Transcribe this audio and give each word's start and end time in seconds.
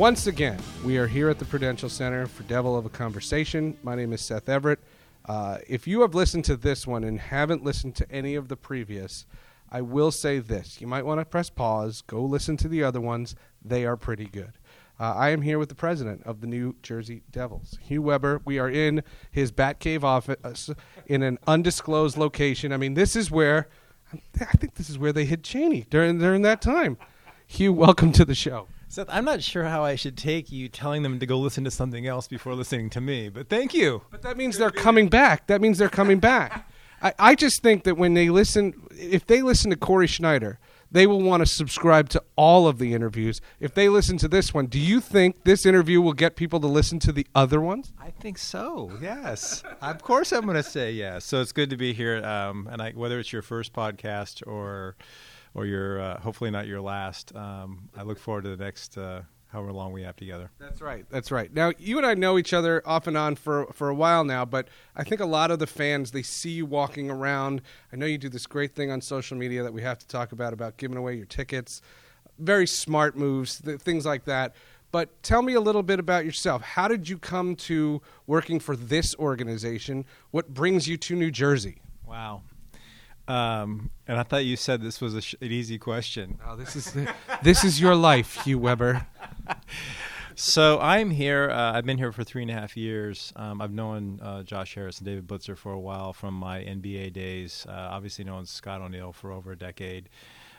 Once 0.00 0.26
again, 0.26 0.58
we 0.82 0.96
are 0.96 1.06
here 1.06 1.28
at 1.28 1.38
the 1.38 1.44
Prudential 1.44 1.90
Center 1.90 2.26
for 2.26 2.42
Devil 2.44 2.74
of 2.74 2.86
a 2.86 2.88
Conversation. 2.88 3.76
My 3.82 3.94
name 3.94 4.14
is 4.14 4.22
Seth 4.22 4.48
Everett. 4.48 4.78
Uh, 5.26 5.58
if 5.68 5.86
you 5.86 6.00
have 6.00 6.14
listened 6.14 6.46
to 6.46 6.56
this 6.56 6.86
one 6.86 7.04
and 7.04 7.20
haven't 7.20 7.62
listened 7.62 7.96
to 7.96 8.10
any 8.10 8.34
of 8.34 8.48
the 8.48 8.56
previous, 8.56 9.26
I 9.70 9.82
will 9.82 10.10
say 10.10 10.38
this. 10.38 10.80
You 10.80 10.86
might 10.86 11.04
want 11.04 11.20
to 11.20 11.26
press 11.26 11.50
pause, 11.50 12.00
go 12.06 12.24
listen 12.24 12.56
to 12.56 12.68
the 12.68 12.82
other 12.82 12.98
ones. 12.98 13.36
They 13.62 13.84
are 13.84 13.98
pretty 13.98 14.24
good. 14.24 14.52
Uh, 14.98 15.12
I 15.14 15.28
am 15.28 15.42
here 15.42 15.58
with 15.58 15.68
the 15.68 15.74
president 15.74 16.22
of 16.24 16.40
the 16.40 16.46
New 16.46 16.76
Jersey 16.82 17.22
Devils, 17.30 17.76
Hugh 17.82 18.00
Weber. 18.00 18.40
We 18.46 18.58
are 18.58 18.70
in 18.70 19.02
his 19.30 19.52
Batcave 19.52 20.02
office 20.02 20.70
in 21.08 21.22
an 21.22 21.38
undisclosed 21.46 22.16
location. 22.16 22.72
I 22.72 22.78
mean, 22.78 22.94
this 22.94 23.14
is 23.14 23.30
where 23.30 23.68
I 24.40 24.56
think 24.56 24.76
this 24.76 24.88
is 24.88 24.98
where 24.98 25.12
they 25.12 25.26
hit 25.26 25.44
Cheney 25.44 25.84
during 25.90 26.18
during 26.18 26.40
that 26.40 26.62
time. 26.62 26.96
Hugh, 27.46 27.74
welcome 27.74 28.12
to 28.12 28.24
the 28.24 28.34
show. 28.34 28.66
Seth, 28.90 29.06
I'm 29.08 29.24
not 29.24 29.40
sure 29.40 29.66
how 29.66 29.84
I 29.84 29.94
should 29.94 30.16
take 30.16 30.50
you 30.50 30.68
telling 30.68 31.04
them 31.04 31.20
to 31.20 31.26
go 31.26 31.38
listen 31.38 31.62
to 31.62 31.70
something 31.70 32.08
else 32.08 32.26
before 32.26 32.54
listening 32.54 32.90
to 32.90 33.00
me, 33.00 33.28
but 33.28 33.48
thank 33.48 33.72
you. 33.72 34.02
But 34.10 34.22
that 34.22 34.36
means 34.36 34.58
they're 34.58 34.72
coming 34.72 35.08
back. 35.08 35.46
That 35.46 35.60
means 35.60 35.78
they're 35.78 35.88
coming 35.88 36.18
back. 36.18 36.68
I, 37.02 37.14
I 37.16 37.34
just 37.36 37.62
think 37.62 37.84
that 37.84 37.96
when 37.96 38.14
they 38.14 38.30
listen, 38.30 38.74
if 38.90 39.24
they 39.28 39.42
listen 39.42 39.70
to 39.70 39.76
Cory 39.76 40.08
Schneider, 40.08 40.58
they 40.90 41.06
will 41.06 41.22
want 41.22 41.40
to 41.40 41.46
subscribe 41.46 42.08
to 42.08 42.22
all 42.34 42.66
of 42.66 42.78
the 42.78 42.92
interviews. 42.92 43.40
If 43.60 43.74
they 43.74 43.88
listen 43.88 44.18
to 44.18 44.28
this 44.28 44.52
one, 44.52 44.66
do 44.66 44.80
you 44.80 45.00
think 45.00 45.44
this 45.44 45.64
interview 45.64 46.00
will 46.00 46.12
get 46.12 46.34
people 46.34 46.58
to 46.58 46.66
listen 46.66 46.98
to 46.98 47.12
the 47.12 47.28
other 47.32 47.60
ones? 47.60 47.92
I 48.00 48.10
think 48.10 48.38
so. 48.38 48.90
Yes, 49.00 49.62
of 49.80 50.02
course 50.02 50.32
I'm 50.32 50.42
going 50.42 50.56
to 50.56 50.64
say 50.64 50.90
yes. 50.90 51.24
So 51.24 51.40
it's 51.40 51.52
good 51.52 51.70
to 51.70 51.76
be 51.76 51.92
here, 51.92 52.24
um, 52.24 52.68
and 52.68 52.82
I, 52.82 52.90
whether 52.90 53.20
it's 53.20 53.32
your 53.32 53.42
first 53.42 53.72
podcast 53.72 54.44
or 54.48 54.96
or 55.54 55.66
your 55.66 56.00
uh, 56.00 56.20
hopefully 56.20 56.50
not 56.50 56.66
your 56.66 56.80
last, 56.80 57.34
um, 57.34 57.88
I 57.96 58.02
look 58.02 58.18
forward 58.18 58.44
to 58.44 58.56
the 58.56 58.62
next. 58.62 58.96
Uh, 58.96 59.22
however 59.52 59.72
long 59.72 59.92
we 59.92 60.02
have 60.02 60.16
together. 60.16 60.50
That's 60.58 60.80
right. 60.80 61.04
That's 61.10 61.30
right. 61.30 61.52
Now, 61.52 61.72
you 61.78 61.96
and 61.96 62.06
I 62.06 62.14
know 62.14 62.38
each 62.38 62.52
other 62.52 62.82
off 62.86 63.06
and 63.06 63.16
on 63.16 63.34
for 63.34 63.66
for 63.72 63.88
a 63.88 63.94
while 63.94 64.24
now, 64.24 64.44
but 64.44 64.68
I 64.96 65.04
think 65.04 65.20
a 65.20 65.26
lot 65.26 65.50
of 65.50 65.58
the 65.58 65.66
fans 65.66 66.12
they 66.12 66.22
see 66.22 66.50
you 66.50 66.66
walking 66.66 67.10
around. 67.10 67.62
I 67.92 67.96
know 67.96 68.06
you 68.06 68.18
do 68.18 68.28
this 68.28 68.46
great 68.46 68.74
thing 68.74 68.90
on 68.90 69.00
social 69.00 69.36
media 69.36 69.62
that 69.62 69.72
we 69.72 69.82
have 69.82 69.98
to 69.98 70.06
talk 70.06 70.32
about 70.32 70.52
about 70.52 70.76
giving 70.76 70.96
away 70.96 71.16
your 71.16 71.26
tickets. 71.26 71.82
Very 72.38 72.66
smart 72.66 73.16
moves, 73.16 73.60
th- 73.60 73.80
things 73.80 74.06
like 74.06 74.24
that. 74.24 74.54
But 74.92 75.22
tell 75.22 75.42
me 75.42 75.54
a 75.54 75.60
little 75.60 75.84
bit 75.84 76.00
about 76.00 76.24
yourself. 76.24 76.62
How 76.62 76.88
did 76.88 77.08
you 77.08 77.16
come 77.16 77.54
to 77.56 78.02
working 78.26 78.58
for 78.58 78.74
this 78.74 79.14
organization? 79.16 80.04
What 80.32 80.52
brings 80.52 80.88
you 80.88 80.96
to 80.96 81.14
New 81.14 81.30
Jersey? 81.30 81.80
Wow. 82.04 82.42
Um, 83.30 83.90
and 84.08 84.18
I 84.18 84.24
thought 84.24 84.44
you 84.44 84.56
said 84.56 84.82
this 84.82 85.00
was 85.00 85.22
sh- 85.22 85.36
an 85.40 85.52
easy 85.52 85.78
question. 85.78 86.40
Oh, 86.44 86.56
this 86.56 86.74
is 86.74 86.96
this 87.42 87.62
is 87.62 87.80
your 87.80 87.94
life, 87.94 88.42
Hugh 88.44 88.58
Weber. 88.58 89.06
so 90.34 90.80
I'm 90.80 91.10
here. 91.10 91.48
Uh, 91.48 91.74
I've 91.74 91.86
been 91.86 91.98
here 91.98 92.10
for 92.10 92.24
three 92.24 92.42
and 92.42 92.50
a 92.50 92.54
half 92.54 92.76
years. 92.76 93.32
Um, 93.36 93.62
I've 93.62 93.70
known 93.70 94.18
uh, 94.20 94.42
Josh 94.42 94.74
Harris 94.74 94.98
and 94.98 95.06
David 95.06 95.28
Blitzer 95.28 95.56
for 95.56 95.70
a 95.70 95.78
while 95.78 96.12
from 96.12 96.34
my 96.34 96.58
NBA 96.58 97.12
days. 97.12 97.66
Uh, 97.68 97.72
obviously, 97.72 98.24
known 98.24 98.46
Scott 98.46 98.80
O'Neill 98.80 99.12
for 99.12 99.30
over 99.30 99.52
a 99.52 99.56
decade. 99.56 100.08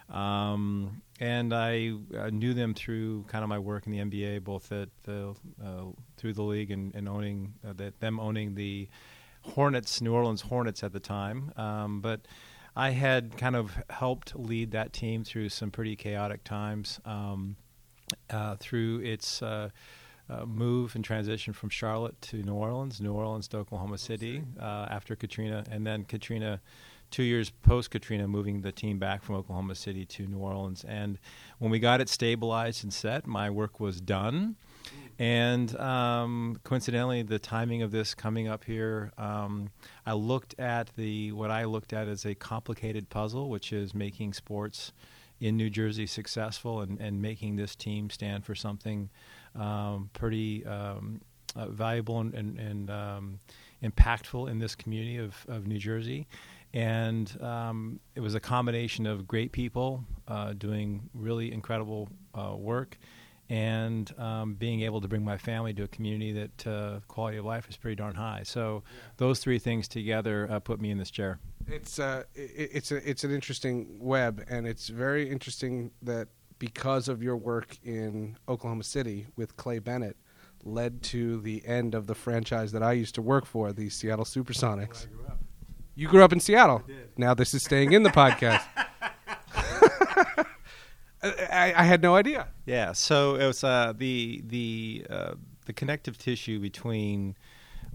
Um, 0.09 1.01
and 1.19 1.53
I 1.53 1.91
uh, 2.17 2.29
knew 2.29 2.53
them 2.53 2.73
through 2.73 3.23
kind 3.23 3.43
of 3.43 3.49
my 3.49 3.59
work 3.59 3.85
in 3.85 3.91
the 3.91 3.99
NBA, 3.99 4.45
both 4.45 4.71
at 4.71 4.87
the 5.03 5.35
uh, 5.61 5.87
through 6.15 6.33
the 6.33 6.43
league 6.43 6.71
and, 6.71 6.95
and 6.95 7.09
owning 7.09 7.53
uh, 7.67 7.73
the, 7.73 7.93
them 7.99 8.17
owning 8.17 8.55
the 8.55 8.87
Hornets, 9.41 10.01
New 10.01 10.13
Orleans 10.13 10.41
Hornets 10.41 10.83
at 10.83 10.93
the 10.93 10.99
time. 10.99 11.51
Um, 11.57 11.99
but 11.99 12.21
I 12.75 12.91
had 12.91 13.37
kind 13.37 13.55
of 13.55 13.77
helped 13.89 14.35
lead 14.35 14.71
that 14.71 14.93
team 14.93 15.23
through 15.23 15.49
some 15.49 15.71
pretty 15.71 15.95
chaotic 15.95 16.43
times 16.43 16.99
um, 17.05 17.57
uh, 18.29 18.55
through 18.59 18.99
its 18.99 19.41
uh, 19.41 19.69
uh, 20.29 20.45
move 20.45 20.95
and 20.95 21.03
transition 21.03 21.53
from 21.53 21.69
Charlotte 21.69 22.19
to 22.21 22.37
New 22.37 22.53
Orleans, 22.53 23.01
New 23.01 23.13
Orleans 23.13 23.47
to 23.49 23.57
Oklahoma 23.57 23.97
City 23.97 24.41
uh, 24.59 24.87
after 24.89 25.15
Katrina, 25.15 25.63
and 25.69 25.85
then 25.85 26.05
Katrina. 26.05 26.61
Two 27.09 27.23
years 27.23 27.49
post 27.49 27.91
Katrina, 27.91 28.25
moving 28.25 28.61
the 28.61 28.71
team 28.71 28.97
back 28.97 29.21
from 29.21 29.35
Oklahoma 29.35 29.75
City 29.75 30.05
to 30.05 30.25
New 30.27 30.37
Orleans. 30.37 30.85
And 30.85 31.19
when 31.59 31.69
we 31.69 31.77
got 31.77 31.99
it 31.99 32.07
stabilized 32.07 32.85
and 32.85 32.93
set, 32.93 33.27
my 33.27 33.49
work 33.49 33.81
was 33.81 33.99
done. 33.99 34.55
And 35.19 35.75
um, 35.79 36.57
coincidentally, 36.63 37.21
the 37.21 37.37
timing 37.37 37.83
of 37.83 37.91
this 37.91 38.15
coming 38.15 38.47
up 38.47 38.63
here, 38.63 39.11
um, 39.19 39.69
I 40.05 40.13
looked 40.13 40.59
at 40.59 40.89
the 40.95 41.31
what 41.31 41.51
I 41.51 41.65
looked 41.65 41.93
at 41.93 42.07
as 42.07 42.25
a 42.25 42.33
complicated 42.33 43.09
puzzle, 43.09 43.49
which 43.49 43.71
is 43.71 43.93
making 43.93 44.33
sports 44.33 44.93
in 45.39 45.57
New 45.57 45.69
Jersey 45.69 46.07
successful 46.07 46.81
and, 46.81 46.99
and 46.99 47.21
making 47.21 47.55
this 47.55 47.75
team 47.75 48.09
stand 48.09 48.45
for 48.45 48.55
something 48.55 49.09
um, 49.55 50.09
pretty 50.13 50.65
um, 50.65 51.21
uh, 51.55 51.67
valuable 51.67 52.19
and, 52.19 52.33
and, 52.33 52.59
and 52.59 52.89
um, 52.89 53.39
impactful 53.83 54.49
in 54.49 54.59
this 54.59 54.75
community 54.75 55.17
of, 55.17 55.35
of 55.47 55.67
New 55.67 55.79
Jersey. 55.79 56.27
And 56.73 57.35
um, 57.41 57.99
it 58.15 58.21
was 58.21 58.35
a 58.35 58.39
combination 58.39 59.05
of 59.05 59.27
great 59.27 59.51
people 59.51 60.05
uh, 60.27 60.53
doing 60.53 61.09
really 61.13 61.51
incredible 61.51 62.09
uh, 62.33 62.55
work 62.55 62.97
and 63.51 64.17
um, 64.17 64.53
being 64.53 64.81
able 64.83 65.01
to 65.01 65.09
bring 65.09 65.25
my 65.25 65.37
family 65.37 65.73
to 65.73 65.83
a 65.83 65.87
community 65.89 66.31
that 66.31 66.67
uh, 66.67 66.99
quality 67.09 67.37
of 67.37 67.43
life 67.43 67.69
is 67.69 67.75
pretty 67.75 67.95
darn 67.95 68.15
high. 68.15 68.43
So 68.45 68.81
yeah. 68.85 69.11
those 69.17 69.39
three 69.39 69.59
things 69.59 69.89
together 69.89 70.47
uh, 70.49 70.61
put 70.61 70.79
me 70.79 70.89
in 70.89 70.97
this 70.97 71.11
chair. 71.11 71.37
It's 71.67 71.99
uh, 71.99 72.23
it's 72.33 72.93
a, 72.93 73.07
it's 73.07 73.25
an 73.25 73.31
interesting 73.31 73.97
web, 73.99 74.43
and 74.49 74.65
it's 74.65 74.87
very 74.87 75.29
interesting 75.29 75.91
that 76.01 76.29
because 76.59 77.09
of 77.09 77.21
your 77.21 77.35
work 77.35 77.77
in 77.83 78.37
Oklahoma 78.47 78.85
City 78.85 79.27
with 79.35 79.57
Clay 79.57 79.79
Bennett, 79.79 80.15
led 80.63 81.01
to 81.03 81.41
the 81.41 81.61
end 81.65 81.93
of 81.93 82.07
the 82.07 82.15
franchise 82.15 82.71
that 82.71 82.81
I 82.81 82.93
used 82.93 83.15
to 83.15 83.21
work 83.21 83.45
for, 83.45 83.73
the 83.73 83.89
Seattle 83.89 84.25
SuperSonics. 84.25 85.09
Grew 85.09 85.25
you 85.93 86.07
grew 86.07 86.23
up 86.23 86.31
in 86.31 86.39
Seattle. 86.39 86.83
Now 87.17 87.33
this 87.33 87.53
is 87.53 87.63
staying 87.63 87.91
in 87.91 88.03
the 88.03 88.11
podcast. 88.11 88.63
I, 91.23 91.73
I, 91.75 91.83
had 91.83 92.01
no 92.01 92.15
idea. 92.15 92.47
Yeah, 92.65 92.93
so 92.93 93.35
it 93.35 93.45
was 93.45 93.63
uh, 93.63 93.93
the 93.95 94.41
the 94.45 95.05
uh, 95.09 95.33
the 95.65 95.73
connective 95.73 96.17
tissue 96.17 96.59
between 96.59 97.35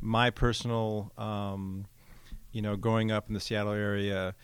my 0.00 0.30
personal, 0.30 1.12
um, 1.18 1.86
you 2.52 2.62
know, 2.62 2.76
growing 2.76 3.10
up 3.10 3.28
in 3.28 3.34
the 3.34 3.40
Seattle 3.40 3.72
area, 3.72 4.34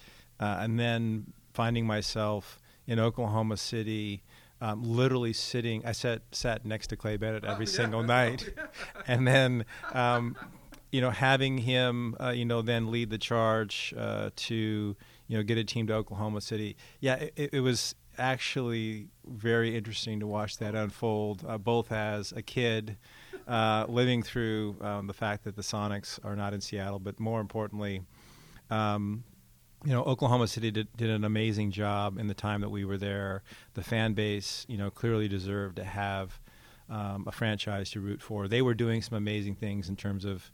uh, 0.40 0.56
and 0.60 0.78
then 0.78 1.32
finding 1.52 1.86
myself 1.86 2.58
in 2.86 2.98
Oklahoma 2.98 3.56
City. 3.56 4.22
Um, 4.60 4.84
literally 4.84 5.32
sitting, 5.32 5.84
I 5.84 5.90
sat 5.90 6.22
sat 6.30 6.64
next 6.64 6.86
to 6.88 6.96
Clay 6.96 7.16
Bennett 7.16 7.44
every 7.44 7.66
oh, 7.66 7.68
yeah, 7.68 7.76
single 7.76 8.02
night, 8.04 8.48
and 9.08 9.26
then 9.26 9.64
um, 9.92 10.36
you 10.92 11.00
know, 11.00 11.10
having 11.10 11.58
him, 11.58 12.14
uh, 12.20 12.28
you 12.28 12.44
know, 12.44 12.62
then 12.62 12.90
lead 12.90 13.10
the 13.10 13.18
charge 13.18 13.94
uh, 13.96 14.30
to, 14.36 14.94
you 15.26 15.36
know, 15.36 15.42
get 15.42 15.56
a 15.56 15.64
team 15.64 15.86
to 15.86 15.94
Oklahoma 15.94 16.42
City. 16.42 16.76
Yeah, 17.00 17.14
it, 17.14 17.50
it 17.54 17.60
was 17.60 17.94
actually 18.18 19.08
very 19.26 19.76
interesting 19.76 20.20
to 20.20 20.26
watch 20.26 20.58
that 20.58 20.74
unfold, 20.74 21.44
uh, 21.46 21.58
both 21.58 21.92
as 21.92 22.32
a 22.32 22.42
kid 22.42 22.96
uh, 23.46 23.86
living 23.88 24.22
through 24.22 24.76
um, 24.80 25.06
the 25.06 25.12
fact 25.12 25.44
that 25.44 25.56
the 25.56 25.62
Sonics 25.62 26.18
are 26.24 26.36
not 26.36 26.54
in 26.54 26.60
Seattle, 26.60 26.98
but 26.98 27.18
more 27.18 27.40
importantly, 27.40 28.02
um, 28.70 29.24
you 29.84 29.92
know, 29.92 30.02
Oklahoma 30.04 30.46
City 30.46 30.70
did, 30.70 30.88
did, 30.96 31.10
an 31.10 31.24
amazing 31.24 31.72
job 31.72 32.18
in 32.18 32.28
the 32.28 32.34
time 32.34 32.60
that 32.60 32.70
we 32.70 32.84
were 32.84 32.98
there. 32.98 33.42
The 33.74 33.82
fan 33.82 34.14
base, 34.14 34.64
you 34.68 34.78
know, 34.78 34.90
clearly 34.90 35.26
deserved 35.26 35.76
to 35.76 35.84
have 35.84 36.38
um, 36.88 37.24
a 37.26 37.32
franchise 37.32 37.90
to 37.90 38.00
root 38.00 38.22
for. 38.22 38.46
They 38.46 38.62
were 38.62 38.74
doing 38.74 39.02
some 39.02 39.16
amazing 39.16 39.56
things 39.56 39.88
in 39.88 39.96
terms 39.96 40.24
of 40.24 40.50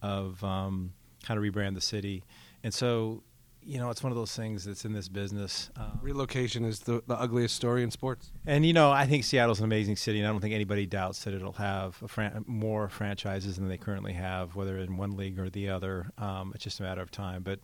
of 0.00 0.44
um, 0.44 0.92
how 1.24 1.34
to 1.34 1.40
rebrand 1.40 1.74
the 1.74 1.80
city, 1.80 2.22
and 2.62 2.72
so 2.72 3.24
you 3.68 3.78
know, 3.78 3.90
it's 3.90 4.02
one 4.02 4.10
of 4.10 4.16
those 4.16 4.34
things 4.34 4.64
that's 4.64 4.86
in 4.86 4.94
this 4.94 5.08
business. 5.08 5.68
Um, 5.76 5.98
Relocation 6.00 6.64
is 6.64 6.80
the, 6.80 7.02
the 7.06 7.14
ugliest 7.20 7.54
story 7.54 7.82
in 7.82 7.90
sports. 7.90 8.32
And, 8.46 8.64
you 8.64 8.72
know, 8.72 8.90
I 8.90 9.06
think 9.06 9.24
Seattle's 9.24 9.58
an 9.58 9.66
amazing 9.66 9.96
city, 9.96 10.20
and 10.20 10.26
I 10.26 10.30
don't 10.30 10.40
think 10.40 10.54
anybody 10.54 10.86
doubts 10.86 11.22
that 11.24 11.34
it'll 11.34 11.52
have 11.52 11.94
fran- 12.06 12.46
more 12.46 12.88
franchises 12.88 13.56
than 13.56 13.68
they 13.68 13.76
currently 13.76 14.14
have, 14.14 14.56
whether 14.56 14.78
in 14.78 14.96
one 14.96 15.18
league 15.18 15.38
or 15.38 15.50
the 15.50 15.68
other. 15.68 16.06
Um, 16.16 16.52
it's 16.54 16.64
just 16.64 16.80
a 16.80 16.82
matter 16.82 17.02
of 17.02 17.10
time. 17.10 17.42
But, 17.42 17.60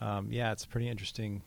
um, 0.00 0.32
yeah, 0.32 0.50
it's 0.50 0.66
pretty 0.66 0.88
interesting 0.88 1.42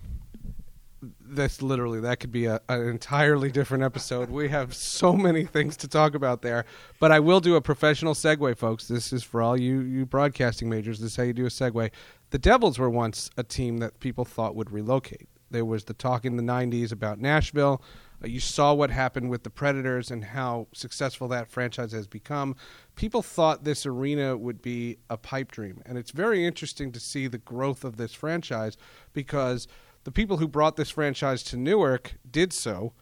that's 1.21 1.61
literally 1.61 1.99
that 2.01 2.19
could 2.19 2.31
be 2.31 2.45
a, 2.45 2.59
an 2.67 2.87
entirely 2.87 3.51
different 3.51 3.83
episode. 3.83 4.29
We 4.29 4.49
have 4.49 4.73
so 4.73 5.13
many 5.13 5.45
things 5.45 5.77
to 5.77 5.87
talk 5.87 6.15
about 6.15 6.41
there, 6.41 6.65
but 6.99 7.11
I 7.11 7.19
will 7.19 7.39
do 7.39 7.55
a 7.55 7.61
professional 7.61 8.13
segue, 8.13 8.57
folks. 8.57 8.87
This 8.87 9.13
is 9.13 9.23
for 9.23 9.41
all 9.41 9.57
you 9.57 9.79
you 9.81 10.05
broadcasting 10.05 10.69
majors. 10.69 10.99
This 10.99 11.11
is 11.11 11.17
how 11.17 11.23
you 11.23 11.33
do 11.33 11.45
a 11.45 11.49
segue. 11.49 11.91
The 12.31 12.37
Devils 12.37 12.77
were 12.77 12.89
once 12.89 13.29
a 13.37 13.43
team 13.43 13.77
that 13.77 13.99
people 13.99 14.25
thought 14.25 14.55
would 14.55 14.71
relocate. 14.71 15.29
There 15.51 15.65
was 15.65 15.85
the 15.85 15.93
talk 15.93 16.25
in 16.25 16.35
the 16.35 16.43
'90s 16.43 16.91
about 16.91 17.19
Nashville. 17.19 17.81
Uh, 18.21 18.27
you 18.27 18.41
saw 18.41 18.73
what 18.73 18.91
happened 18.91 19.29
with 19.29 19.43
the 19.43 19.49
Predators 19.49 20.11
and 20.11 20.23
how 20.25 20.67
successful 20.73 21.29
that 21.29 21.49
franchise 21.49 21.93
has 21.93 22.07
become. 22.07 22.55
People 22.95 23.21
thought 23.21 23.63
this 23.63 23.85
arena 23.85 24.35
would 24.35 24.61
be 24.61 24.97
a 25.09 25.15
pipe 25.15 25.51
dream, 25.51 25.81
and 25.85 25.97
it's 25.97 26.11
very 26.11 26.45
interesting 26.45 26.91
to 26.91 26.99
see 26.99 27.27
the 27.27 27.37
growth 27.37 27.85
of 27.85 27.95
this 27.95 28.13
franchise 28.13 28.75
because 29.13 29.67
the 30.03 30.11
people 30.11 30.37
who 30.37 30.47
brought 30.47 30.75
this 30.75 30.89
franchise 30.89 31.43
to 31.43 31.57
Newark 31.57 32.15
did 32.29 32.53
so, 32.53 32.93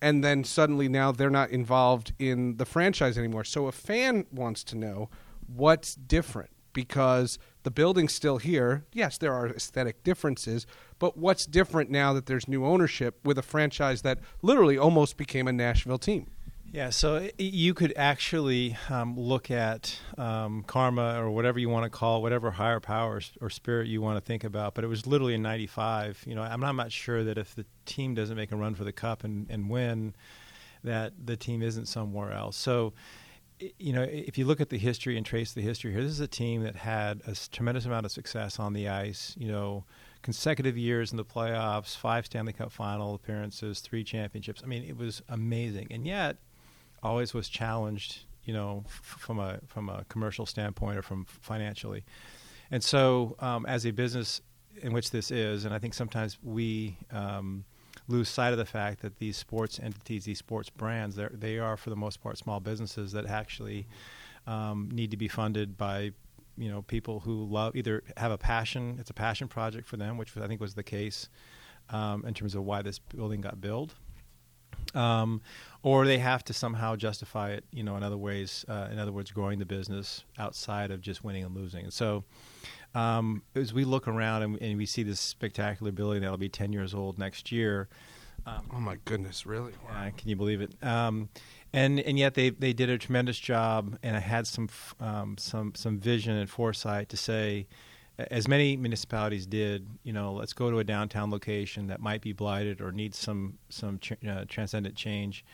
and 0.00 0.22
then 0.22 0.44
suddenly 0.44 0.88
now 0.88 1.12
they're 1.12 1.30
not 1.30 1.50
involved 1.50 2.12
in 2.18 2.56
the 2.56 2.64
franchise 2.64 3.16
anymore. 3.16 3.44
So 3.44 3.66
a 3.66 3.72
fan 3.72 4.26
wants 4.30 4.64
to 4.64 4.76
know 4.76 5.08
what's 5.46 5.94
different 5.94 6.50
because 6.72 7.38
the 7.62 7.70
building's 7.70 8.14
still 8.14 8.38
here. 8.38 8.84
Yes, 8.92 9.18
there 9.18 9.32
are 9.32 9.48
aesthetic 9.48 10.02
differences, 10.02 10.66
but 10.98 11.16
what's 11.16 11.46
different 11.46 11.90
now 11.90 12.12
that 12.12 12.26
there's 12.26 12.48
new 12.48 12.64
ownership 12.64 13.18
with 13.24 13.38
a 13.38 13.42
franchise 13.42 14.02
that 14.02 14.18
literally 14.42 14.78
almost 14.78 15.16
became 15.16 15.46
a 15.46 15.52
Nashville 15.52 15.98
team? 15.98 16.30
Yeah, 16.72 16.88
so 16.88 17.28
you 17.36 17.74
could 17.74 17.92
actually 17.96 18.78
um, 18.88 19.14
look 19.20 19.50
at 19.50 19.94
um, 20.16 20.64
karma 20.66 21.22
or 21.22 21.30
whatever 21.30 21.58
you 21.58 21.68
want 21.68 21.84
to 21.84 21.90
call 21.90 22.16
it, 22.16 22.20
whatever 22.22 22.50
higher 22.50 22.80
power 22.80 23.20
or 23.42 23.50
spirit 23.50 23.88
you 23.88 24.00
want 24.00 24.16
to 24.16 24.22
think 24.22 24.42
about. 24.42 24.74
But 24.74 24.82
it 24.82 24.86
was 24.86 25.06
literally 25.06 25.34
in 25.34 25.42
'95. 25.42 26.24
You 26.26 26.34
know, 26.34 26.40
I'm 26.40 26.60
not, 26.60 26.70
I'm 26.70 26.76
not 26.76 26.90
sure 26.90 27.24
that 27.24 27.36
if 27.36 27.54
the 27.54 27.66
team 27.84 28.14
doesn't 28.14 28.38
make 28.38 28.52
a 28.52 28.56
run 28.56 28.74
for 28.74 28.84
the 28.84 28.92
cup 28.92 29.22
and, 29.22 29.46
and 29.50 29.68
win, 29.68 30.14
that 30.82 31.12
the 31.22 31.36
team 31.36 31.60
isn't 31.60 31.88
somewhere 31.88 32.32
else. 32.32 32.56
So, 32.56 32.94
you 33.78 33.92
know, 33.92 34.04
if 34.04 34.38
you 34.38 34.46
look 34.46 34.62
at 34.62 34.70
the 34.70 34.78
history 34.78 35.18
and 35.18 35.26
trace 35.26 35.52
the 35.52 35.60
history 35.60 35.92
here, 35.92 36.02
this 36.02 36.12
is 36.12 36.20
a 36.20 36.26
team 36.26 36.62
that 36.62 36.76
had 36.76 37.20
a 37.26 37.34
tremendous 37.34 37.84
amount 37.84 38.06
of 38.06 38.12
success 38.12 38.58
on 38.58 38.72
the 38.72 38.88
ice. 38.88 39.36
You 39.38 39.48
know, 39.48 39.84
consecutive 40.22 40.78
years 40.78 41.10
in 41.10 41.18
the 41.18 41.24
playoffs, 41.24 41.94
five 41.94 42.24
Stanley 42.24 42.54
Cup 42.54 42.72
final 42.72 43.14
appearances, 43.14 43.80
three 43.80 44.04
championships. 44.04 44.62
I 44.64 44.66
mean, 44.68 44.84
it 44.84 44.96
was 44.96 45.20
amazing, 45.28 45.88
and 45.90 46.06
yet 46.06 46.38
always 47.02 47.34
was 47.34 47.48
challenged, 47.48 48.24
you 48.44 48.54
know, 48.54 48.84
f- 48.86 49.16
from 49.18 49.38
a 49.38 49.58
from 49.66 49.88
a 49.88 50.04
commercial 50.08 50.46
standpoint 50.46 50.98
or 50.98 51.02
from 51.02 51.24
financially. 51.24 52.04
And 52.70 52.82
so, 52.82 53.36
um, 53.40 53.66
as 53.66 53.84
a 53.84 53.90
business 53.90 54.40
in 54.80 54.92
which 54.92 55.10
this 55.10 55.30
is, 55.30 55.64
and 55.64 55.74
I 55.74 55.78
think 55.78 55.94
sometimes 55.94 56.38
we 56.42 56.96
um, 57.10 57.64
lose 58.08 58.28
sight 58.28 58.52
of 58.52 58.58
the 58.58 58.64
fact 58.64 59.02
that 59.02 59.18
these 59.18 59.36
sports 59.36 59.78
entities, 59.78 60.24
these 60.24 60.38
sports 60.38 60.70
brands, 60.70 61.18
they 61.32 61.58
are 61.58 61.76
for 61.76 61.90
the 61.90 61.96
most 61.96 62.22
part 62.22 62.38
small 62.38 62.60
businesses 62.60 63.12
that 63.12 63.26
actually 63.26 63.86
um, 64.46 64.88
need 64.92 65.10
to 65.10 65.16
be 65.16 65.28
funded 65.28 65.76
by 65.76 66.12
you 66.56 66.70
know 66.70 66.82
people 66.82 67.20
who 67.20 67.44
love 67.44 67.76
either 67.76 68.02
have 68.16 68.32
a 68.32 68.38
passion. 68.38 68.96
It's 68.98 69.10
a 69.10 69.14
passion 69.14 69.48
project 69.48 69.86
for 69.86 69.96
them, 69.96 70.16
which 70.16 70.36
I 70.36 70.46
think 70.46 70.60
was 70.60 70.74
the 70.74 70.82
case 70.82 71.28
um, 71.90 72.24
in 72.26 72.34
terms 72.34 72.54
of 72.54 72.64
why 72.64 72.82
this 72.82 72.98
building 72.98 73.40
got 73.40 73.60
built 73.60 73.94
um, 74.94 75.40
or 75.82 76.06
they 76.06 76.18
have 76.18 76.44
to 76.44 76.52
somehow 76.52 76.96
justify 76.96 77.50
it, 77.50 77.64
you 77.72 77.82
know, 77.82 77.96
in 77.96 78.02
other 78.02 78.16
ways. 78.16 78.64
Uh, 78.68 78.88
in 78.90 78.98
other 78.98 79.12
words, 79.12 79.30
growing 79.30 79.58
the 79.58 79.66
business 79.66 80.24
outside 80.38 80.90
of 80.90 81.00
just 81.00 81.24
winning 81.24 81.44
and 81.44 81.54
losing. 81.54 81.84
And 81.84 81.92
so, 81.92 82.24
um, 82.94 83.42
as 83.54 83.72
we 83.72 83.84
look 83.84 84.06
around 84.06 84.42
and, 84.42 84.60
and, 84.60 84.76
we 84.76 84.84
see 84.84 85.02
this 85.02 85.18
spectacular 85.18 85.92
building 85.92 86.20
that'll 86.20 86.36
be 86.36 86.50
10 86.50 86.74
years 86.74 86.92
old 86.92 87.18
next 87.18 87.50
year. 87.50 87.88
Um, 88.44 88.68
oh 88.74 88.80
my 88.80 88.98
goodness, 89.06 89.46
really? 89.46 89.72
Wow. 89.88 90.10
can 90.16 90.28
you 90.28 90.36
believe 90.36 90.60
it? 90.60 90.72
Um, 90.82 91.30
and 91.72 92.00
and 92.00 92.18
yet 92.18 92.34
they, 92.34 92.50
they 92.50 92.72
did 92.72 92.90
a 92.90 92.98
tremendous 92.98 93.38
job, 93.38 93.98
and 94.02 94.14
I 94.16 94.20
had 94.20 94.46
some 94.46 94.68
um, 95.00 95.36
some 95.38 95.74
some 95.74 95.98
vision 95.98 96.36
and 96.36 96.50
foresight 96.50 97.08
to 97.10 97.16
say 97.16 97.66
as 98.18 98.46
many 98.46 98.76
municipalities 98.76 99.46
did, 99.46 99.86
you 100.02 100.12
know, 100.12 100.32
let's 100.32 100.52
go 100.52 100.70
to 100.70 100.78
a 100.78 100.84
downtown 100.84 101.30
location 101.30 101.86
that 101.86 102.00
might 102.00 102.20
be 102.20 102.32
blighted 102.32 102.80
or 102.80 102.92
needs 102.92 103.18
some 103.18 103.58
some 103.68 103.98
uh, 104.28 104.44
transcendent 104.48 104.94
change. 104.94 105.44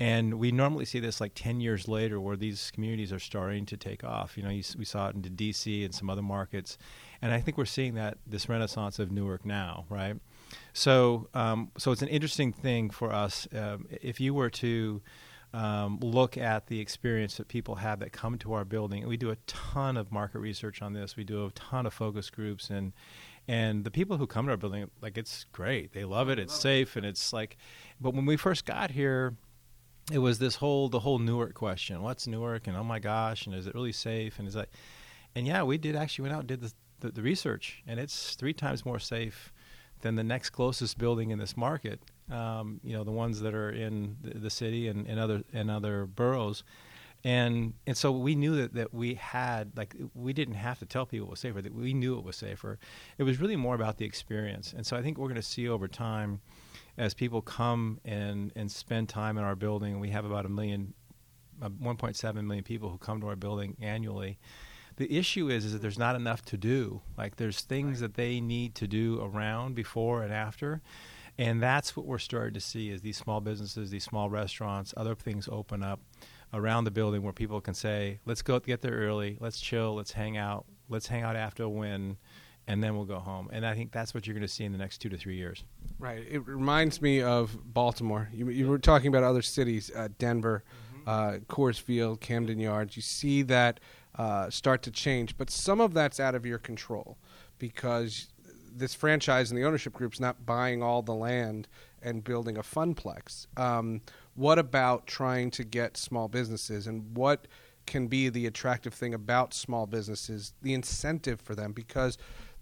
And 0.00 0.38
we 0.38 0.50
normally 0.50 0.86
see 0.86 0.98
this 0.98 1.20
like 1.20 1.32
10 1.34 1.60
years 1.60 1.86
later 1.86 2.18
where 2.18 2.36
these 2.36 2.70
communities 2.70 3.12
are 3.12 3.18
starting 3.18 3.66
to 3.66 3.76
take 3.76 4.02
off. 4.02 4.34
You 4.34 4.42
know, 4.42 4.48
you, 4.48 4.62
we 4.78 4.86
saw 4.86 5.08
it 5.08 5.14
in 5.14 5.22
DC 5.22 5.84
and 5.84 5.94
some 5.94 6.08
other 6.08 6.22
markets. 6.22 6.78
And 7.20 7.34
I 7.34 7.40
think 7.40 7.58
we're 7.58 7.66
seeing 7.66 7.94
that 7.96 8.16
this 8.26 8.48
renaissance 8.48 8.98
of 8.98 9.12
Newark 9.12 9.44
now, 9.44 9.84
right? 9.90 10.16
So, 10.72 11.28
um, 11.34 11.70
so 11.76 11.92
it's 11.92 12.00
an 12.00 12.08
interesting 12.08 12.50
thing 12.50 12.88
for 12.88 13.12
us. 13.12 13.46
Um, 13.54 13.86
if 13.90 14.20
you 14.20 14.32
were 14.32 14.48
to 14.50 15.02
um, 15.52 15.98
look 16.00 16.36
at 16.36 16.66
the 16.68 16.78
experience 16.80 17.36
that 17.36 17.48
people 17.48 17.76
have 17.76 18.00
that 18.00 18.12
come 18.12 18.38
to 18.38 18.52
our 18.52 18.64
building. 18.64 19.06
We 19.06 19.16
do 19.16 19.30
a 19.30 19.36
ton 19.46 19.96
of 19.96 20.12
market 20.12 20.38
research 20.38 20.80
on 20.80 20.92
this. 20.92 21.16
We 21.16 21.24
do 21.24 21.46
a 21.46 21.50
ton 21.50 21.86
of 21.86 21.94
focus 21.94 22.30
groups, 22.30 22.70
and 22.70 22.92
and 23.48 23.84
the 23.84 23.90
people 23.90 24.16
who 24.16 24.26
come 24.26 24.46
to 24.46 24.52
our 24.52 24.56
building, 24.56 24.88
like 25.00 25.18
it's 25.18 25.46
great. 25.50 25.92
They 25.92 26.04
love 26.04 26.28
it. 26.28 26.38
It's 26.38 26.54
safe, 26.54 26.96
and 26.96 27.04
it's 27.04 27.32
like. 27.32 27.56
But 28.00 28.14
when 28.14 28.26
we 28.26 28.36
first 28.36 28.64
got 28.64 28.92
here, 28.92 29.34
it 30.12 30.18
was 30.18 30.38
this 30.38 30.56
whole 30.56 30.88
the 30.88 31.00
whole 31.00 31.18
Newark 31.18 31.54
question. 31.54 32.00
What's 32.00 32.28
Newark? 32.28 32.68
And 32.68 32.76
oh 32.76 32.84
my 32.84 33.00
gosh, 33.00 33.46
and 33.46 33.54
is 33.54 33.66
it 33.66 33.74
really 33.74 33.92
safe? 33.92 34.38
And 34.38 34.46
is 34.46 34.54
that? 34.54 34.68
And 35.34 35.46
yeah, 35.46 35.64
we 35.64 35.78
did 35.78 35.96
actually 35.96 36.24
went 36.24 36.34
out 36.34 36.40
and 36.40 36.48
did 36.48 36.60
the, 36.60 36.72
the, 37.00 37.10
the 37.12 37.22
research, 37.22 37.82
and 37.86 37.98
it's 37.98 38.34
three 38.36 38.52
times 38.52 38.84
more 38.84 38.98
safe 38.98 39.52
than 40.02 40.14
the 40.14 40.24
next 40.24 40.50
closest 40.50 40.98
building 40.98 41.30
in 41.30 41.38
this 41.38 41.56
market 41.56 42.00
um, 42.30 42.80
you 42.82 42.96
know, 42.96 43.04
the 43.04 43.10
ones 43.10 43.40
that 43.40 43.54
are 43.54 43.70
in 43.70 44.16
the, 44.22 44.38
the 44.38 44.50
city 44.50 44.88
and, 44.88 45.06
and 45.06 45.18
other 45.18 45.42
and 45.52 45.70
other 45.70 46.06
boroughs. 46.06 46.62
And 47.22 47.74
and 47.86 47.96
so 47.96 48.12
we 48.12 48.34
knew 48.34 48.56
that, 48.56 48.74
that 48.74 48.94
we 48.94 49.14
had 49.14 49.76
like 49.76 49.94
we 50.14 50.32
didn't 50.32 50.54
have 50.54 50.78
to 50.78 50.86
tell 50.86 51.04
people 51.04 51.26
it 51.26 51.30
was 51.30 51.40
safer. 51.40 51.60
That 51.60 51.74
we 51.74 51.92
knew 51.92 52.16
it 52.18 52.24
was 52.24 52.36
safer. 52.36 52.78
It 53.18 53.24
was 53.24 53.40
really 53.40 53.56
more 53.56 53.74
about 53.74 53.98
the 53.98 54.06
experience. 54.06 54.72
And 54.74 54.86
so 54.86 54.96
I 54.96 55.02
think 55.02 55.18
we're 55.18 55.28
going 55.28 55.34
to 55.36 55.42
see 55.42 55.68
over 55.68 55.86
time, 55.86 56.40
as 56.96 57.12
people 57.12 57.42
come 57.42 58.00
and 58.04 58.52
and 58.56 58.70
spend 58.70 59.08
time 59.08 59.36
in 59.36 59.44
our 59.44 59.56
building. 59.56 60.00
We 60.00 60.10
have 60.10 60.24
about 60.24 60.46
a 60.46 60.48
million, 60.48 60.94
uh, 61.60 61.68
1.7 61.68 62.34
million 62.46 62.64
people 62.64 62.88
who 62.88 62.98
come 62.98 63.20
to 63.20 63.28
our 63.28 63.36
building 63.36 63.76
annually. 63.80 64.38
The 64.96 65.16
issue 65.16 65.48
is, 65.48 65.64
is 65.64 65.72
that 65.72 65.80
there's 65.80 65.98
not 65.98 66.16
enough 66.16 66.44
to 66.46 66.58
do. 66.58 67.00
Like 67.16 67.36
there's 67.36 67.60
things 67.62 68.00
that 68.00 68.14
they 68.14 68.40
need 68.40 68.74
to 68.76 68.86
do 68.86 69.20
around, 69.22 69.74
before, 69.74 70.22
and 70.22 70.32
after 70.32 70.82
and 71.38 71.62
that's 71.62 71.96
what 71.96 72.06
we're 72.06 72.18
starting 72.18 72.54
to 72.54 72.60
see 72.60 72.90
is 72.90 73.00
these 73.00 73.16
small 73.16 73.40
businesses, 73.40 73.90
these 73.90 74.04
small 74.04 74.28
restaurants, 74.30 74.92
other 74.96 75.14
things 75.14 75.48
open 75.50 75.82
up 75.82 76.00
around 76.52 76.84
the 76.84 76.90
building 76.90 77.22
where 77.22 77.32
people 77.32 77.60
can 77.60 77.74
say, 77.74 78.18
let's 78.26 78.42
go 78.42 78.58
get 78.58 78.82
there 78.82 78.92
early, 78.92 79.36
let's 79.40 79.60
chill, 79.60 79.94
let's 79.94 80.12
hang 80.12 80.36
out, 80.36 80.66
let's 80.88 81.06
hang 81.06 81.22
out 81.22 81.36
after 81.36 81.62
a 81.62 81.68
win, 81.68 82.16
and 82.66 82.82
then 82.82 82.96
we'll 82.96 83.04
go 83.04 83.18
home. 83.18 83.48
And 83.52 83.64
I 83.64 83.74
think 83.74 83.92
that's 83.92 84.14
what 84.14 84.26
you're 84.26 84.34
going 84.34 84.46
to 84.46 84.52
see 84.52 84.64
in 84.64 84.72
the 84.72 84.78
next 84.78 84.98
two 84.98 85.08
to 85.08 85.16
three 85.16 85.36
years. 85.36 85.64
Right. 85.98 86.24
It 86.28 86.46
reminds 86.46 87.00
me 87.00 87.22
of 87.22 87.56
Baltimore. 87.72 88.28
You, 88.32 88.48
you 88.48 88.68
were 88.68 88.78
talking 88.78 89.08
about 89.08 89.22
other 89.22 89.42
cities, 89.42 89.90
uh, 89.94 90.08
Denver, 90.18 90.64
mm-hmm. 90.94 91.08
uh, 91.08 91.38
Coors 91.48 91.80
Field, 91.80 92.20
Camden 92.20 92.58
Yards. 92.58 92.96
You 92.96 93.02
see 93.02 93.42
that 93.42 93.80
uh, 94.16 94.50
start 94.50 94.82
to 94.82 94.90
change, 94.90 95.36
but 95.38 95.50
some 95.50 95.80
of 95.80 95.94
that's 95.94 96.20
out 96.20 96.34
of 96.34 96.44
your 96.44 96.58
control 96.58 97.16
because 97.58 98.28
this 98.74 98.94
franchise 98.94 99.50
and 99.50 99.58
the 99.58 99.64
ownership 99.64 99.92
group's 99.92 100.20
not 100.20 100.46
buying 100.46 100.82
all 100.82 101.02
the 101.02 101.14
land 101.14 101.68
and 102.02 102.24
building 102.24 102.56
a 102.56 102.62
funplex. 102.62 103.46
Um, 103.58 104.00
what 104.34 104.58
about 104.58 105.06
trying 105.06 105.50
to 105.52 105.64
get 105.64 105.96
small 105.96 106.28
businesses 106.28 106.86
and 106.86 107.16
what 107.16 107.46
can 107.86 108.06
be 108.06 108.28
the 108.28 108.46
attractive 108.46 108.94
thing 108.94 109.14
about 109.14 109.52
small 109.52 109.86
businesses, 109.86 110.54
the 110.62 110.74
incentive 110.74 111.40
for 111.40 111.54
them? 111.54 111.72
Because 111.72 112.16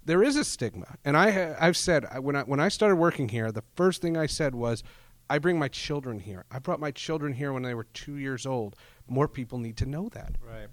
there 0.05 0.23
is 0.23 0.37
a 0.37 0.45
stigma, 0.45 0.97
and 1.05 1.17
I 1.17 1.55
I've 1.61 1.77
said 1.77 2.07
when 2.21 2.37
I 2.37 2.43
when 2.43 2.61
I 2.61 2.69
started 2.69 2.97
working 2.97 3.29
here, 3.29 3.53
the 3.53 3.65
first 3.77 4.03
thing 4.03 4.17
I 4.17 4.27
said 4.27 4.55
was. 4.55 4.83
I 5.30 5.38
bring 5.38 5.58
my 5.58 5.68
children 5.68 6.18
here. 6.20 6.44
I 6.50 6.58
brought 6.58 6.80
my 6.80 6.90
children 6.90 7.32
here 7.32 7.52
when 7.52 7.62
they 7.62 7.75
were 7.75 7.85
two 7.92 8.16
years 8.16 8.47
old. 8.47 8.76
More 9.06 9.28
people 9.28 9.58
need 9.58 9.76
to 9.78 9.87
know 9.87 10.08
that. 10.11 10.37
Right. 10.40 10.68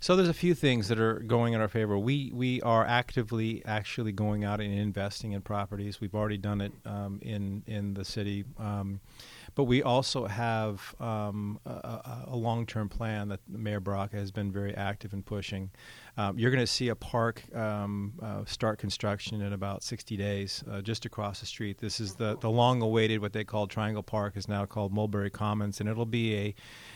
So 0.00 0.16
there's 0.16 0.28
a 0.28 0.34
few 0.34 0.54
things 0.54 0.88
that 0.88 0.98
are 0.98 1.20
going 1.20 1.52
in 1.52 1.60
our 1.60 1.68
favor. 1.68 1.98
We 1.98 2.30
we 2.34 2.60
are 2.62 2.84
actively 2.84 3.62
actually 3.64 4.12
going 4.12 4.44
out 4.44 4.60
and 4.60 4.72
investing 4.72 5.32
in 5.32 5.42
properties. 5.42 6.00
We've 6.00 6.14
already 6.14 6.38
done 6.38 6.60
it 6.60 6.72
um, 6.84 7.18
in 7.22 7.62
in 7.66 7.94
the 7.94 8.04
city. 8.04 8.44
Um, 8.58 9.00
but 9.54 9.64
we 9.64 9.82
also 9.82 10.26
have 10.26 10.94
um, 11.00 11.58
a, 11.66 12.26
a 12.28 12.36
long-term 12.36 12.88
plan 12.88 13.28
that 13.28 13.40
Mayor 13.48 13.80
Baraka 13.80 14.16
has 14.16 14.30
been 14.30 14.50
very 14.50 14.74
active 14.74 15.12
in 15.12 15.22
pushing. 15.22 15.70
Um, 16.16 16.38
you're 16.38 16.50
going 16.50 16.62
to 16.62 16.66
see 16.66 16.88
a 16.88 16.96
park 16.96 17.42
um, 17.54 18.14
uh, 18.22 18.44
start 18.44 18.78
construction 18.78 19.40
in 19.40 19.52
about 19.52 19.82
60 19.82 20.16
days, 20.16 20.64
uh, 20.70 20.80
just 20.80 21.04
across 21.04 21.40
the 21.40 21.46
street. 21.46 21.78
This 21.78 22.00
is 22.00 22.14
the, 22.14 22.36
the 22.38 22.50
long-awaited, 22.50 23.20
what 23.20 23.32
they 23.32 23.44
call 23.44 23.66
Triangle 23.66 24.02
Park, 24.02 24.36
is 24.36 24.48
now 24.48 24.66
called 24.66 24.92
Mulberry 24.92 25.30
Commons, 25.30 25.80
and 25.80 25.88
it'll 25.88 26.06
be 26.06 26.36
a, 26.36 26.54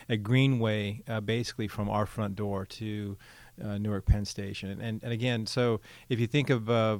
a 0.08 0.16
greenway 0.16 1.02
uh, 1.08 1.20
basically 1.20 1.68
from 1.68 1.88
our 1.88 2.06
front 2.06 2.36
door 2.36 2.66
to 2.66 3.16
uh, 3.62 3.78
Newark 3.78 4.06
Penn 4.06 4.24
Station. 4.24 4.80
And, 4.80 5.02
and 5.02 5.12
again, 5.12 5.46
so 5.46 5.80
if 6.08 6.18
you 6.18 6.26
think 6.26 6.50
of 6.50 6.68
uh, 6.68 6.98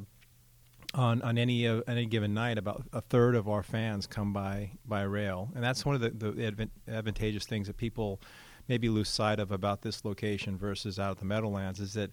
on 0.94 1.22
on 1.22 1.38
any 1.38 1.66
uh, 1.66 1.82
any 1.86 2.06
given 2.06 2.34
night, 2.34 2.58
about 2.58 2.84
a 2.92 3.00
third 3.00 3.34
of 3.34 3.48
our 3.48 3.62
fans 3.62 4.06
come 4.06 4.32
by 4.32 4.70
by 4.86 5.02
rail, 5.02 5.50
and 5.54 5.62
that's 5.62 5.84
one 5.84 5.94
of 5.94 6.00
the, 6.00 6.10
the 6.10 6.46
advent, 6.46 6.70
advantageous 6.88 7.46
things 7.46 7.66
that 7.66 7.76
people 7.76 8.20
maybe 8.68 8.88
lose 8.88 9.08
sight 9.08 9.38
of 9.38 9.52
about 9.52 9.82
this 9.82 10.04
location 10.04 10.56
versus 10.56 10.98
out 10.98 11.10
of 11.10 11.18
the 11.18 11.24
Meadowlands 11.24 11.80
is 11.80 11.94
that 11.94 12.10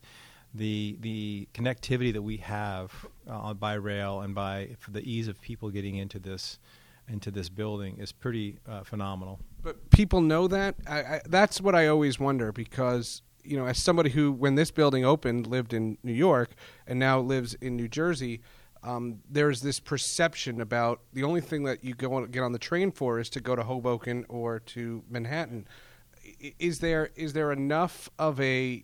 the 0.54 0.98
the 1.00 1.48
connectivity 1.54 2.12
that 2.12 2.22
we 2.22 2.38
have 2.38 2.92
uh, 3.30 3.54
by 3.54 3.74
rail 3.74 4.22
and 4.22 4.36
by 4.36 4.76
the 4.90 5.02
ease 5.10 5.28
of 5.28 5.40
people 5.42 5.70
getting 5.70 5.96
into 5.96 6.20
this 6.20 6.60
into 7.08 7.32
this 7.32 7.50
building 7.50 7.98
is 8.00 8.12
pretty 8.12 8.58
uh, 8.68 8.84
phenomenal. 8.84 9.40
But 9.62 9.90
people 9.92 10.22
know 10.22 10.48
that. 10.48 10.76
I, 10.88 11.00
I, 11.00 11.22
that's 11.28 11.62
what 11.62 11.76
I 11.76 11.88
always 11.88 12.20
wonder 12.20 12.52
because 12.52 13.22
you 13.44 13.58
know, 13.58 13.66
as 13.66 13.80
somebody 13.80 14.12
who, 14.12 14.32
when 14.32 14.56
this 14.56 14.70
building 14.72 15.04
opened, 15.04 15.48
lived 15.48 15.74
in 15.74 15.98
New 16.04 16.14
York 16.14 16.52
and 16.86 17.00
now 17.00 17.20
lives 17.20 17.56
in 17.56 17.76
New 17.76 17.88
Jersey 17.88 18.42
um, 18.84 19.20
there's 19.30 19.62
this 19.62 19.80
perception 19.80 20.62
about 20.62 21.02
the 21.14 21.24
only 21.24 21.42
thing 21.42 21.64
that 21.64 21.84
you 21.84 21.94
go 21.94 22.14
on, 22.16 22.26
get 22.32 22.44
on 22.44 22.52
the 22.52 22.60
train 22.60 22.92
for 22.92 23.20
is 23.20 23.30
to 23.32 23.40
go 23.40 23.56
to 23.56 23.64
Hoboken 23.64 24.26
or 24.28 24.60
to 24.60 25.04
Manhattan. 25.10 25.68
Is 26.60 26.80
there 26.80 27.10
is 27.16 27.34
there 27.34 27.52
enough 27.52 28.10
of 28.18 28.40
a 28.40 28.84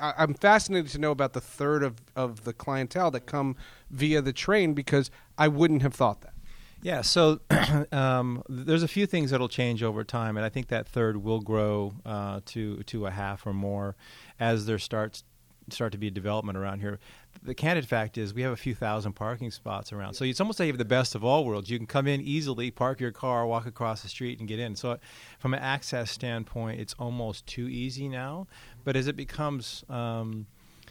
I, 0.00 0.22
am 0.22 0.34
fascinated 0.34 0.90
to 0.92 0.98
know 0.98 1.10
about 1.10 1.32
the 1.32 1.40
third 1.40 1.82
of, 1.82 1.96
of 2.14 2.44
the 2.44 2.52
clientele 2.52 3.10
that 3.12 3.26
come 3.26 3.56
via 3.90 4.20
the 4.20 4.32
train 4.32 4.74
because 4.74 5.10
I 5.38 5.48
wouldn't 5.48 5.82
have 5.82 5.94
thought 5.94 6.20
that. 6.22 6.34
Yeah, 6.82 7.00
so 7.00 7.40
um, 7.92 8.42
there's 8.48 8.82
a 8.82 8.88
few 8.88 9.06
things 9.06 9.30
that'll 9.30 9.48
change 9.48 9.82
over 9.82 10.04
time, 10.04 10.36
and 10.36 10.44
I 10.44 10.50
think 10.50 10.68
that 10.68 10.86
third 10.86 11.16
will 11.16 11.40
grow 11.40 11.94
uh, 12.04 12.40
to 12.46 12.82
to 12.82 13.06
a 13.06 13.10
half 13.10 13.46
or 13.46 13.54
more 13.54 13.96
as 14.38 14.66
there 14.66 14.78
starts 14.78 15.24
start 15.70 15.92
to 15.92 15.98
be 15.98 16.08
a 16.08 16.10
development 16.10 16.56
around 16.56 16.80
here. 16.80 16.98
The 17.42 17.54
candid 17.54 17.86
fact 17.86 18.18
is 18.18 18.32
we 18.32 18.42
have 18.42 18.52
a 18.52 18.56
few 18.56 18.74
thousand 18.74 19.14
parking 19.14 19.50
spots 19.50 19.92
around. 19.92 20.14
So 20.14 20.24
it's 20.24 20.40
almost 20.40 20.58
like 20.58 20.66
you 20.66 20.72
have 20.72 20.78
the 20.78 20.84
best 20.84 21.14
of 21.14 21.24
all 21.24 21.44
worlds. 21.44 21.70
You 21.70 21.78
can 21.78 21.86
come 21.86 22.06
in 22.06 22.20
easily, 22.20 22.70
park 22.70 23.00
your 23.00 23.12
car, 23.12 23.46
walk 23.46 23.66
across 23.66 24.02
the 24.02 24.08
street, 24.08 24.38
and 24.38 24.48
get 24.48 24.58
in. 24.58 24.76
So 24.76 24.98
from 25.38 25.54
an 25.54 25.60
access 25.60 26.10
standpoint, 26.10 26.80
it's 26.80 26.94
almost 26.98 27.46
too 27.46 27.68
easy 27.68 28.08
now. 28.08 28.46
But 28.84 28.96
as 28.96 29.06
it 29.06 29.16
becomes 29.16 29.84
um, 29.88 30.46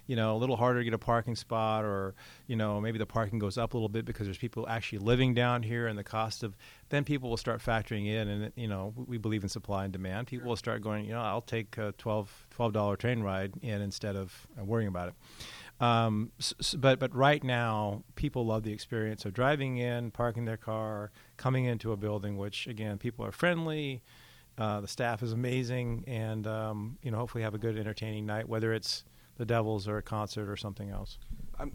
you 0.07 0.15
know, 0.15 0.35
a 0.35 0.37
little 0.37 0.55
harder 0.55 0.79
to 0.79 0.85
get 0.85 0.93
a 0.93 0.99
parking 0.99 1.35
spot, 1.35 1.83
or 1.83 2.13
you 2.47 2.55
know, 2.55 2.79
maybe 2.79 2.97
the 2.97 3.05
parking 3.05 3.39
goes 3.39 3.57
up 3.57 3.73
a 3.73 3.77
little 3.77 3.89
bit 3.89 4.05
because 4.05 4.27
there's 4.27 4.37
people 4.37 4.67
actually 4.67 4.99
living 4.99 5.33
down 5.33 5.63
here, 5.63 5.87
and 5.87 5.97
the 5.97 6.03
cost 6.03 6.43
of 6.43 6.55
then 6.89 7.03
people 7.03 7.29
will 7.29 7.37
start 7.37 7.61
factoring 7.61 8.07
in, 8.07 8.27
and 8.27 8.51
you 8.55 8.67
know, 8.67 8.93
we 8.95 9.17
believe 9.17 9.43
in 9.43 9.49
supply 9.49 9.83
and 9.83 9.93
demand. 9.93 10.27
People 10.27 10.49
will 10.49 10.55
start 10.55 10.81
going, 10.81 11.05
you 11.05 11.13
know, 11.13 11.21
I'll 11.21 11.41
take 11.41 11.77
a 11.77 11.93
12 11.97 12.45
dollar 12.71 12.95
train 12.95 13.21
ride 13.21 13.53
in 13.61 13.81
instead 13.81 14.15
of 14.15 14.47
uh, 14.59 14.63
worrying 14.63 14.87
about 14.87 15.09
it. 15.09 15.15
Um, 15.79 16.31
so, 16.39 16.77
but 16.77 16.99
but 16.99 17.13
right 17.13 17.43
now, 17.43 18.03
people 18.15 18.45
love 18.45 18.63
the 18.63 18.71
experience 18.71 19.25
of 19.25 19.33
driving 19.33 19.77
in, 19.77 20.11
parking 20.11 20.45
their 20.45 20.57
car, 20.57 21.11
coming 21.37 21.65
into 21.65 21.91
a 21.91 21.97
building, 21.97 22.37
which 22.37 22.67
again, 22.67 22.97
people 22.97 23.25
are 23.25 23.31
friendly. 23.31 24.01
Uh, 24.57 24.79
the 24.79 24.87
staff 24.87 25.21
is 25.21 25.33
amazing, 25.33 26.05
and 26.07 26.47
um, 26.47 26.97
you 27.01 27.11
know, 27.11 27.17
hopefully 27.17 27.43
have 27.43 27.53
a 27.53 27.57
good, 27.57 27.77
entertaining 27.77 28.25
night. 28.25 28.47
Whether 28.47 28.73
it's 28.73 29.03
the 29.37 29.45
Devils 29.45 29.87
or 29.87 29.97
a 29.97 30.01
concert 30.01 30.49
or 30.49 30.57
something 30.57 30.89
else. 30.89 31.17
i 31.59 31.65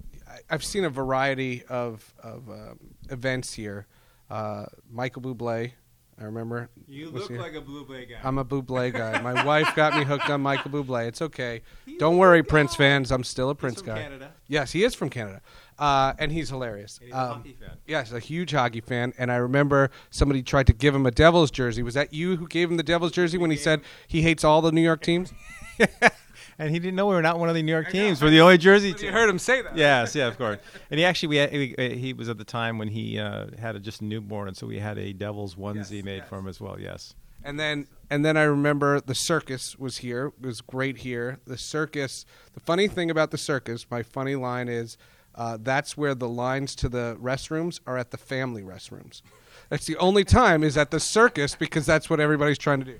have 0.49 0.65
seen 0.65 0.85
a 0.85 0.91
variety 0.91 1.63
of, 1.69 2.15
of 2.23 2.49
um, 2.49 2.79
events 3.11 3.53
here. 3.55 3.87
Uh, 4.31 4.67
Michael 4.91 5.23
Bublé, 5.23 5.73
I 6.21 6.25
remember. 6.25 6.69
You 6.87 7.11
look 7.11 7.31
like 7.31 7.55
a 7.55 7.63
Bublé 7.63 8.09
guy. 8.09 8.17
I'm 8.23 8.37
a 8.37 8.45
Bublé 8.45 8.93
guy. 8.93 9.21
My 9.23 9.45
wife 9.47 9.75
got 9.75 9.97
me 9.97 10.05
hooked 10.05 10.29
on 10.29 10.43
Michael 10.43 10.71
Bublé. 10.71 11.09
It's 11.09 11.23
okay. 11.23 11.63
He's 11.87 11.99
Don't 11.99 12.19
worry, 12.19 12.43
Prince 12.43 12.77
fans. 12.77 13.11
I'm 13.11 13.25
still 13.25 13.49
a 13.49 13.55
Prince 13.55 13.81
guy. 13.81 14.03
Canada. 14.03 14.33
Yes, 14.47 14.71
he 14.71 14.85
is 14.85 14.95
from 14.95 15.09
Canada, 15.09 15.41
uh, 15.79 16.13
and 16.19 16.31
he's 16.31 16.51
hilarious. 16.51 16.99
And 16.99 17.07
he's 17.07 17.15
um, 17.15 17.21
a 17.21 17.35
hockey 17.35 17.57
fan. 17.59 17.71
Yes, 17.87 18.13
a 18.13 18.21
huge 18.21 18.53
hockey 18.53 18.83
fan. 18.83 19.15
And 19.17 19.33
I 19.33 19.37
remember 19.37 19.91
somebody 20.11 20.43
tried 20.43 20.67
to 20.67 20.75
give 20.75 20.95
him 20.95 21.07
a 21.07 21.11
Devils 21.11 21.51
jersey. 21.51 21.83
Was 21.83 21.95
that 21.95 22.13
you 22.13 22.37
who 22.37 22.47
gave 22.47 22.71
him 22.71 22.77
the 22.77 22.83
Devils 22.83 23.13
jersey 23.13 23.39
when 23.39 23.51
he 23.51 23.57
said 23.57 23.81
he 24.07 24.21
hates 24.21 24.45
all 24.45 24.61
the 24.61 24.73
New 24.73 24.83
York 24.83 25.01
teams? 25.01 25.33
and 26.61 26.71
he 26.71 26.79
didn't 26.79 26.95
know 26.95 27.07
we 27.07 27.15
were 27.15 27.23
not 27.23 27.39
one 27.39 27.49
of 27.49 27.55
the 27.55 27.63
New 27.63 27.73
York 27.73 27.91
teams. 27.91 28.21
We're 28.21 28.29
the 28.29 28.43
only 28.43 28.59
Jersey 28.59 28.93
team. 28.93 29.07
You 29.07 29.13
heard 29.13 29.31
him 29.31 29.39
say 29.39 29.63
that. 29.63 29.77
Yes, 29.77 30.15
yeah, 30.15 30.27
of 30.27 30.37
course. 30.37 30.59
And 30.91 31.01
he 31.01 31.07
actually, 31.07 31.29
we 31.29 31.37
had, 31.37 31.53
he, 31.53 31.75
he 31.97 32.13
was 32.13 32.29
at 32.29 32.37
the 32.37 32.45
time 32.45 32.77
when 32.77 32.89
he 32.89 33.19
uh, 33.19 33.47
had 33.59 33.77
a, 33.77 33.81
just 33.81 34.03
a 34.03 34.05
newborn, 34.05 34.47
and 34.47 34.57
so 34.57 34.67
we 34.67 34.79
had 34.79 34.99
a 34.99 35.15
Devils 35.15 35.55
onesie 35.55 35.97
yes, 35.97 36.05
made 36.05 36.17
yes. 36.19 36.29
for 36.29 36.39
him 36.39 36.47
as 36.47 36.61
well. 36.61 36.79
Yes. 36.79 37.15
And 37.43 37.59
then, 37.59 37.87
and 38.11 38.25
then 38.25 38.37
I 38.37 38.43
remember 38.43 39.01
the 39.01 39.15
circus 39.15 39.79
was 39.79 39.99
here. 39.99 40.33
It 40.43 40.47
was 40.47 40.61
great 40.61 40.99
here. 40.99 41.41
The 41.47 41.57
circus. 41.57 42.27
The 42.53 42.61
funny 42.61 42.89
thing 42.89 43.11
about 43.11 43.31
the 43.31 43.39
circus, 43.39 43.87
my 43.91 44.03
funny 44.03 44.37
line 44.37 44.69
is, 44.69 44.99
uh, 45.35 45.57
that's 45.59 45.97
where 45.97 46.15
the 46.15 46.29
lines 46.29 46.75
to 46.75 46.91
the 46.91 47.17
restrooms 47.19 47.81
are 47.87 47.97
at 47.97 48.11
the 48.11 48.19
family 48.19 48.63
restrooms. 48.63 49.23
That's 49.71 49.87
the 49.87 49.97
only 49.97 50.25
time 50.25 50.63
is 50.63 50.77
at 50.77 50.91
the 50.91 51.01
circus 51.01 51.55
because 51.55 51.87
that's 51.87 52.11
what 52.11 52.21
everybody's 52.21 52.59
trying 52.59 52.81
to 52.81 52.85
do. 52.85 52.99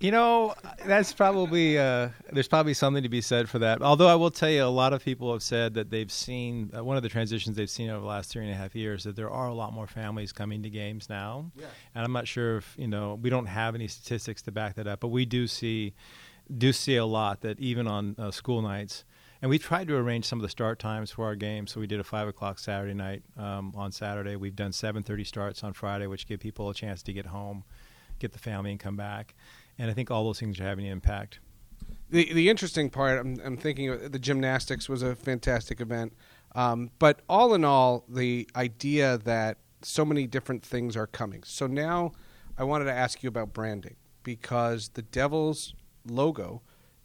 You 0.00 0.12
know, 0.12 0.54
that's 0.86 1.12
probably 1.12 1.76
uh, 1.76 2.10
there's 2.30 2.46
probably 2.46 2.74
something 2.74 3.02
to 3.02 3.08
be 3.08 3.20
said 3.20 3.48
for 3.48 3.58
that. 3.58 3.82
Although 3.82 4.06
I 4.06 4.14
will 4.14 4.30
tell 4.30 4.48
you, 4.48 4.62
a 4.62 4.66
lot 4.66 4.92
of 4.92 5.04
people 5.04 5.32
have 5.32 5.42
said 5.42 5.74
that 5.74 5.90
they've 5.90 6.10
seen 6.10 6.70
uh, 6.76 6.84
one 6.84 6.96
of 6.96 7.02
the 7.02 7.08
transitions 7.08 7.56
they've 7.56 7.68
seen 7.68 7.90
over 7.90 8.00
the 8.00 8.06
last 8.06 8.30
three 8.30 8.44
and 8.44 8.52
a 8.52 8.56
half 8.56 8.76
years 8.76 9.02
that 9.04 9.16
there 9.16 9.28
are 9.28 9.48
a 9.48 9.54
lot 9.54 9.72
more 9.72 9.88
families 9.88 10.32
coming 10.32 10.62
to 10.62 10.70
games 10.70 11.08
now. 11.08 11.50
Yeah. 11.56 11.66
And 11.96 12.04
I'm 12.04 12.12
not 12.12 12.28
sure 12.28 12.58
if 12.58 12.74
you 12.78 12.86
know 12.86 13.18
we 13.20 13.28
don't 13.28 13.46
have 13.46 13.74
any 13.74 13.88
statistics 13.88 14.40
to 14.42 14.52
back 14.52 14.76
that 14.76 14.86
up, 14.86 15.00
but 15.00 15.08
we 15.08 15.24
do 15.24 15.48
see 15.48 15.94
do 16.56 16.72
see 16.72 16.96
a 16.96 17.04
lot 17.04 17.40
that 17.40 17.58
even 17.58 17.88
on 17.88 18.14
uh, 18.18 18.30
school 18.30 18.62
nights. 18.62 19.04
And 19.40 19.48
we 19.48 19.58
tried 19.58 19.86
to 19.88 19.96
arrange 19.96 20.24
some 20.24 20.40
of 20.40 20.42
the 20.42 20.48
start 20.48 20.78
times 20.80 21.12
for 21.12 21.24
our 21.24 21.36
games. 21.36 21.72
So 21.72 21.80
we 21.80 21.86
did 21.86 22.00
a 22.00 22.04
five 22.04 22.26
o'clock 22.26 22.58
Saturday 22.58 22.94
night 22.94 23.22
um, 23.36 23.72
on 23.76 23.92
Saturday. 23.92 24.36
We've 24.36 24.56
done 24.56 24.70
7:30 24.70 25.26
starts 25.26 25.64
on 25.64 25.72
Friday, 25.72 26.06
which 26.06 26.28
give 26.28 26.38
people 26.38 26.70
a 26.70 26.74
chance 26.74 27.02
to 27.02 27.12
get 27.12 27.26
home, 27.26 27.64
get 28.18 28.32
the 28.32 28.38
family, 28.38 28.70
and 28.70 28.80
come 28.80 28.96
back 28.96 29.34
and 29.78 29.90
I 29.90 29.94
think 29.94 30.10
all 30.10 30.24
those 30.24 30.40
things 30.40 30.58
are 30.60 30.64
having 30.64 30.86
an 30.86 30.92
impact. 30.92 31.38
The 32.10 32.32
the 32.32 32.48
interesting 32.48 32.90
part, 32.90 33.18
I'm, 33.18 33.40
I'm 33.44 33.56
thinking 33.56 34.10
the 34.10 34.18
gymnastics 34.18 34.88
was 34.88 35.02
a 35.02 35.14
fantastic 35.14 35.80
event, 35.80 36.14
um, 36.54 36.90
but 36.98 37.20
all 37.28 37.54
in 37.54 37.64
all, 37.64 38.04
the 38.08 38.48
idea 38.56 39.18
that 39.18 39.58
so 39.82 40.04
many 40.04 40.26
different 40.26 40.64
things 40.64 40.96
are 40.96 41.06
coming. 41.06 41.42
So 41.44 41.66
now, 41.66 42.12
I 42.56 42.64
wanted 42.64 42.86
to 42.86 42.92
ask 42.92 43.22
you 43.22 43.28
about 43.28 43.52
branding 43.52 43.96
because 44.22 44.88
the 44.90 45.02
Devils 45.02 45.74
logo 46.06 46.62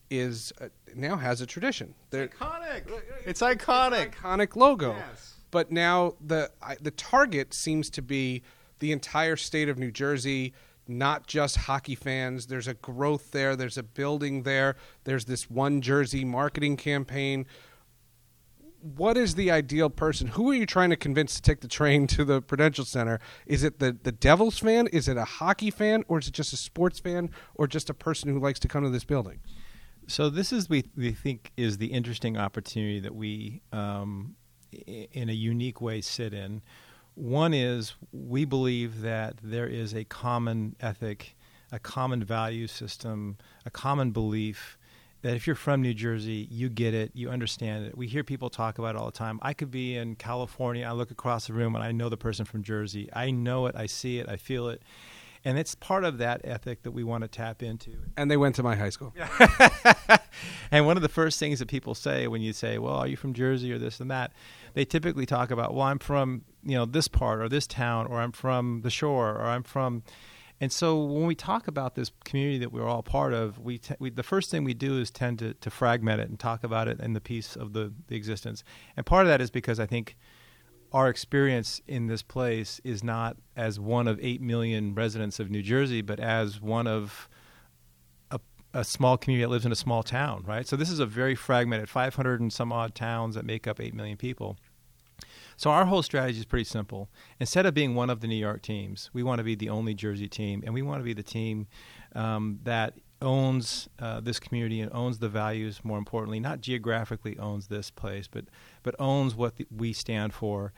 is 0.09 0.51
uh, 0.59 0.69
now 0.95 1.17
has 1.17 1.41
a 1.41 1.45
tradition. 1.45 1.93
They're, 2.09 2.29
iconic. 2.29 2.89
It's, 3.25 3.41
it's 3.41 3.41
iconic. 3.41 4.07
It's 4.07 4.15
iconic 4.15 4.55
logo. 4.55 4.95
Yes. 4.95 5.35
But 5.51 5.71
now 5.71 6.15
the 6.25 6.49
I, 6.61 6.77
the 6.81 6.91
target 6.91 7.53
seems 7.53 7.89
to 7.91 8.01
be 8.01 8.41
the 8.79 8.91
entire 8.91 9.35
state 9.35 9.69
of 9.69 9.77
New 9.77 9.91
Jersey 9.91 10.53
not 10.87 11.27
just 11.27 11.57
hockey 11.57 11.95
fans. 11.95 12.47
There's 12.47 12.67
a 12.67 12.73
growth 12.73 13.31
there, 13.31 13.55
there's 13.55 13.77
a 13.77 13.83
building 13.83 14.43
there, 14.43 14.75
there's 15.03 15.25
this 15.25 15.49
one 15.49 15.81
jersey 15.81 16.25
marketing 16.25 16.77
campaign. 16.77 17.45
What 18.81 19.15
is 19.15 19.35
the 19.35 19.49
ideal 19.49 19.89
person? 19.89 20.27
Who 20.27 20.51
are 20.51 20.55
you 20.55 20.65
trying 20.65 20.89
to 20.89 20.97
convince 20.97 21.35
to 21.35 21.41
take 21.41 21.61
the 21.61 21.69
train 21.69 22.05
to 22.07 22.25
the 22.25 22.41
Prudential 22.41 22.83
Center? 22.83 23.19
Is 23.45 23.63
it 23.63 23.79
the, 23.79 23.97
the 24.03 24.11
Devils 24.11 24.59
fan? 24.59 24.87
Is 24.87 25.07
it 25.07 25.15
a 25.15 25.23
hockey 25.23 25.71
fan? 25.71 26.03
Or 26.09 26.19
is 26.19 26.27
it 26.27 26.33
just 26.33 26.51
a 26.51 26.57
sports 26.57 26.99
fan? 26.99 27.29
Or 27.55 27.65
just 27.65 27.89
a 27.89 27.93
person 27.93 28.29
who 28.29 28.39
likes 28.39 28.59
to 28.59 28.67
come 28.67 28.83
to 28.83 28.89
this 28.89 29.05
building? 29.05 29.39
So 30.07 30.29
this 30.29 30.51
is 30.51 30.69
we 30.69 30.83
we 30.97 31.13
think 31.13 31.53
is 31.55 31.77
the 31.77 31.87
interesting 31.87 32.37
opportunity 32.37 32.99
that 32.99 33.15
we, 33.15 33.61
um, 33.71 34.35
in 34.85 35.29
a 35.29 35.33
unique 35.33 35.79
way, 35.79 36.01
sit 36.01 36.33
in, 36.33 36.61
one 37.15 37.53
is 37.53 37.93
we 38.11 38.45
believe 38.45 39.01
that 39.01 39.35
there 39.41 39.67
is 39.67 39.93
a 39.93 40.03
common 40.03 40.75
ethic, 40.79 41.35
a 41.71 41.79
common 41.79 42.23
value 42.23 42.67
system, 42.67 43.37
a 43.65 43.69
common 43.69 44.11
belief 44.11 44.77
that 45.21 45.35
if 45.35 45.47
you're 45.47 45.55
from 45.55 45.81
New 45.81 45.93
Jersey, 45.93 46.47
you 46.51 46.69
get 46.69 46.93
it, 46.93 47.11
you 47.13 47.29
understand 47.29 47.85
it. 47.85 47.97
We 47.97 48.07
hear 48.07 48.23
people 48.23 48.49
talk 48.49 48.77
about 48.77 48.95
it 48.95 48.97
all 48.99 49.05
the 49.05 49.11
time. 49.11 49.39
I 49.41 49.53
could 49.53 49.71
be 49.71 49.95
in 49.95 50.15
California, 50.15 50.85
I 50.85 50.91
look 50.91 51.11
across 51.11 51.47
the 51.47 51.53
room 51.53 51.75
and 51.75 51.83
I 51.83 51.91
know 51.91 52.09
the 52.09 52.17
person 52.17 52.45
from 52.45 52.61
Jersey. 52.61 53.09
I 53.13 53.31
know 53.31 53.65
it, 53.67 53.75
I 53.75 53.85
see 53.85 54.19
it, 54.19 54.27
I 54.27 54.35
feel 54.35 54.67
it. 54.67 54.83
And 55.45 55.57
it's 55.57 55.75
part 55.75 56.05
of 56.05 56.19
that 56.19 56.41
ethic 56.43 56.83
that 56.83 56.91
we 56.91 57.03
want 57.03 57.23
to 57.23 57.27
tap 57.27 57.63
into. 57.63 57.91
And 58.15 58.31
they 58.31 58.37
went 58.37 58.55
to 58.55 58.63
my 58.63 58.75
high 58.75 58.89
school. 58.89 59.13
and 60.71 60.85
one 60.85 60.95
of 60.95 61.03
the 61.03 61.09
first 61.09 61.39
things 61.39 61.59
that 61.59 61.67
people 61.67 61.95
say 61.95 62.27
when 62.27 62.41
you 62.41 62.53
say, 62.53 62.77
"Well, 62.77 62.93
are 62.95 63.07
you 63.07 63.17
from 63.17 63.33
Jersey 63.33 63.71
or 63.73 63.77
this 63.77 63.99
and 63.99 64.09
that?" 64.09 64.31
They 64.73 64.85
typically 64.85 65.25
talk 65.25 65.51
about, 65.51 65.73
"Well, 65.73 65.83
I'm 65.83 65.99
from, 65.99 66.43
you 66.65 66.75
know, 66.75 66.85
this 66.85 67.07
part 67.07 67.41
or 67.41 67.49
this 67.49 67.67
town 67.67 68.07
or 68.07 68.19
I'm 68.19 68.31
from 68.31 68.81
the 68.81 68.89
shore 68.89 69.35
or 69.35 69.45
I'm 69.45 69.63
from 69.63 70.03
and 70.63 70.71
so 70.71 71.03
when 71.03 71.25
we 71.25 71.35
talk 71.35 71.67
about 71.67 71.95
this 71.95 72.11
community 72.23 72.59
that 72.59 72.71
we're 72.71 72.87
all 72.87 73.03
part 73.03 73.33
of, 73.33 73.59
we, 73.59 73.81
we, 73.99 74.09
the 74.09 74.23
first 74.23 74.49
thing 74.49 74.63
we 74.63 74.73
do 74.73 74.97
is 74.97 75.11
tend 75.11 75.39
to, 75.39 75.55
to 75.55 75.69
fragment 75.69 76.21
it 76.21 76.29
and 76.29 76.39
talk 76.39 76.63
about 76.63 76.87
it 76.87 77.01
in 77.01 77.11
the 77.11 77.19
piece 77.19 77.57
of 77.57 77.73
the, 77.73 77.91
the 78.07 78.15
existence. 78.15 78.63
And 78.95 79.05
part 79.05 79.25
of 79.25 79.27
that 79.27 79.41
is 79.41 79.51
because 79.51 79.77
I 79.77 79.85
think 79.85 80.15
our 80.93 81.09
experience 81.09 81.81
in 81.85 82.07
this 82.07 82.21
place 82.21 82.79
is 82.85 83.03
not 83.03 83.35
as 83.57 83.77
one 83.77 84.07
of 84.07 84.17
8 84.21 84.39
million 84.41 84.95
residents 84.95 85.37
of 85.37 85.51
New 85.51 85.63
Jersey, 85.63 86.01
but 86.01 86.21
as 86.21 86.61
one 86.61 86.87
of 86.87 87.27
a, 88.31 88.39
a, 88.73 88.85
small 88.85 89.17
community 89.17 89.43
that 89.43 89.49
lives 89.49 89.65
in 89.65 89.73
a 89.73 89.75
small 89.75 90.01
town, 90.01 90.45
right? 90.47 90.65
So 90.65 90.77
this 90.77 90.89
is 90.89 90.99
a 90.99 91.05
very 91.05 91.35
fragmented 91.35 91.89
500 91.89 92.39
and 92.39 92.53
some 92.53 92.71
odd 92.71 92.95
towns 92.95 93.35
that 93.35 93.43
make 93.43 93.67
up 93.67 93.81
8 93.81 93.93
million 93.93 94.15
people. 94.15 94.57
So 95.57 95.69
our 95.69 95.85
whole 95.85 96.03
strategy 96.03 96.39
is 96.39 96.45
pretty 96.45 96.65
simple. 96.65 97.09
Instead 97.39 97.65
of 97.65 97.73
being 97.73 97.95
one 97.95 98.09
of 98.09 98.21
the 98.21 98.27
New 98.27 98.35
York 98.35 98.61
teams, 98.61 99.09
we 99.13 99.23
want 99.23 99.39
to 99.39 99.43
be 99.43 99.55
the 99.55 99.69
only 99.69 99.93
Jersey 99.93 100.27
team, 100.27 100.63
and 100.65 100.73
we 100.73 100.81
want 100.81 100.99
to 100.99 101.03
be 101.03 101.13
the 101.13 101.23
team 101.23 101.67
um, 102.15 102.59
that 102.63 102.95
owns 103.21 103.87
uh, 103.99 104.19
this 104.19 104.39
community 104.39 104.81
and 104.81 104.91
owns 104.93 105.19
the 105.19 105.29
values. 105.29 105.81
More 105.83 105.97
importantly, 105.97 106.39
not 106.39 106.61
geographically 106.61 107.37
owns 107.39 107.67
this 107.67 107.89
place, 107.89 108.27
but 108.27 108.45
but 108.83 108.95
owns 108.99 109.35
what 109.35 109.57
the, 109.57 109.67
we 109.75 109.93
stand 109.93 110.33
for. 110.33 110.73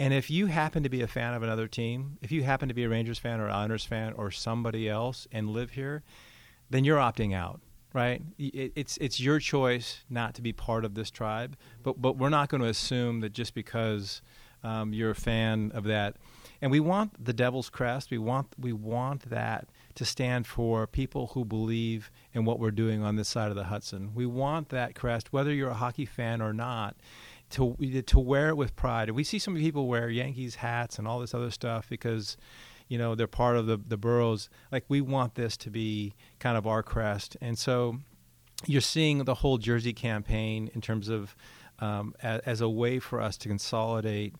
And 0.00 0.14
if 0.14 0.30
you 0.30 0.46
happen 0.46 0.84
to 0.84 0.88
be 0.88 1.02
a 1.02 1.08
fan 1.08 1.34
of 1.34 1.42
another 1.42 1.66
team, 1.66 2.18
if 2.22 2.30
you 2.30 2.44
happen 2.44 2.68
to 2.68 2.74
be 2.74 2.84
a 2.84 2.88
Rangers 2.88 3.18
fan 3.18 3.40
or 3.40 3.50
Islanders 3.50 3.84
fan 3.84 4.12
or 4.12 4.30
somebody 4.30 4.88
else 4.88 5.26
and 5.32 5.50
live 5.50 5.70
here, 5.70 6.04
then 6.70 6.84
you're 6.84 6.98
opting 6.98 7.34
out 7.34 7.60
right? 7.98 8.22
It, 8.38 8.72
it's 8.76 8.96
it's 8.98 9.18
your 9.18 9.40
choice 9.40 10.04
not 10.08 10.34
to 10.34 10.42
be 10.42 10.52
part 10.52 10.84
of 10.84 10.94
this 10.94 11.10
tribe, 11.10 11.56
but 11.82 12.00
but 12.00 12.16
we're 12.16 12.28
not 12.28 12.48
going 12.48 12.62
to 12.62 12.68
assume 12.68 13.20
that 13.20 13.32
just 13.32 13.54
because 13.54 14.22
um, 14.62 14.92
you're 14.92 15.10
a 15.10 15.16
fan 15.16 15.72
of 15.74 15.84
that, 15.84 16.16
and 16.62 16.70
we 16.70 16.78
want 16.78 17.24
the 17.24 17.32
Devil's 17.32 17.68
crest. 17.68 18.12
We 18.12 18.18
want 18.18 18.46
we 18.56 18.72
want 18.72 19.28
that 19.30 19.68
to 19.96 20.04
stand 20.04 20.46
for 20.46 20.86
people 20.86 21.32
who 21.34 21.44
believe 21.44 22.12
in 22.32 22.44
what 22.44 22.60
we're 22.60 22.70
doing 22.70 23.02
on 23.02 23.16
this 23.16 23.28
side 23.28 23.50
of 23.50 23.56
the 23.56 23.64
Hudson. 23.64 24.12
We 24.14 24.26
want 24.26 24.68
that 24.68 24.94
crest, 24.94 25.32
whether 25.32 25.52
you're 25.52 25.70
a 25.70 25.74
hockey 25.74 26.06
fan 26.06 26.40
or 26.40 26.52
not. 26.52 26.96
To, 27.52 27.78
to 28.06 28.18
wear 28.18 28.50
it 28.50 28.58
with 28.58 28.76
pride. 28.76 29.08
And 29.08 29.16
we 29.16 29.24
see 29.24 29.38
some 29.38 29.56
people 29.56 29.86
wear 29.86 30.10
Yankees 30.10 30.56
hats 30.56 30.98
and 30.98 31.08
all 31.08 31.18
this 31.18 31.32
other 31.32 31.50
stuff 31.50 31.88
because 31.88 32.36
you 32.88 32.98
know 32.98 33.14
they're 33.14 33.26
part 33.26 33.56
of 33.56 33.66
the 33.66 33.76
the 33.76 33.96
boroughs. 33.96 34.48
Like 34.72 34.84
we 34.88 35.00
want 35.00 35.34
this 35.34 35.56
to 35.58 35.70
be 35.70 36.14
kind 36.38 36.56
of 36.56 36.66
our 36.66 36.82
crest, 36.82 37.36
and 37.40 37.58
so 37.58 37.98
you're 38.66 38.80
seeing 38.80 39.24
the 39.24 39.34
whole 39.36 39.58
Jersey 39.58 39.92
campaign 39.92 40.70
in 40.74 40.80
terms 40.80 41.08
of 41.08 41.36
um, 41.78 42.14
as, 42.22 42.40
as, 42.40 42.60
a 42.60 42.68
way 42.68 42.98
for 42.98 43.20
us 43.20 43.36
to 43.36 43.48
consolidate 43.48 44.34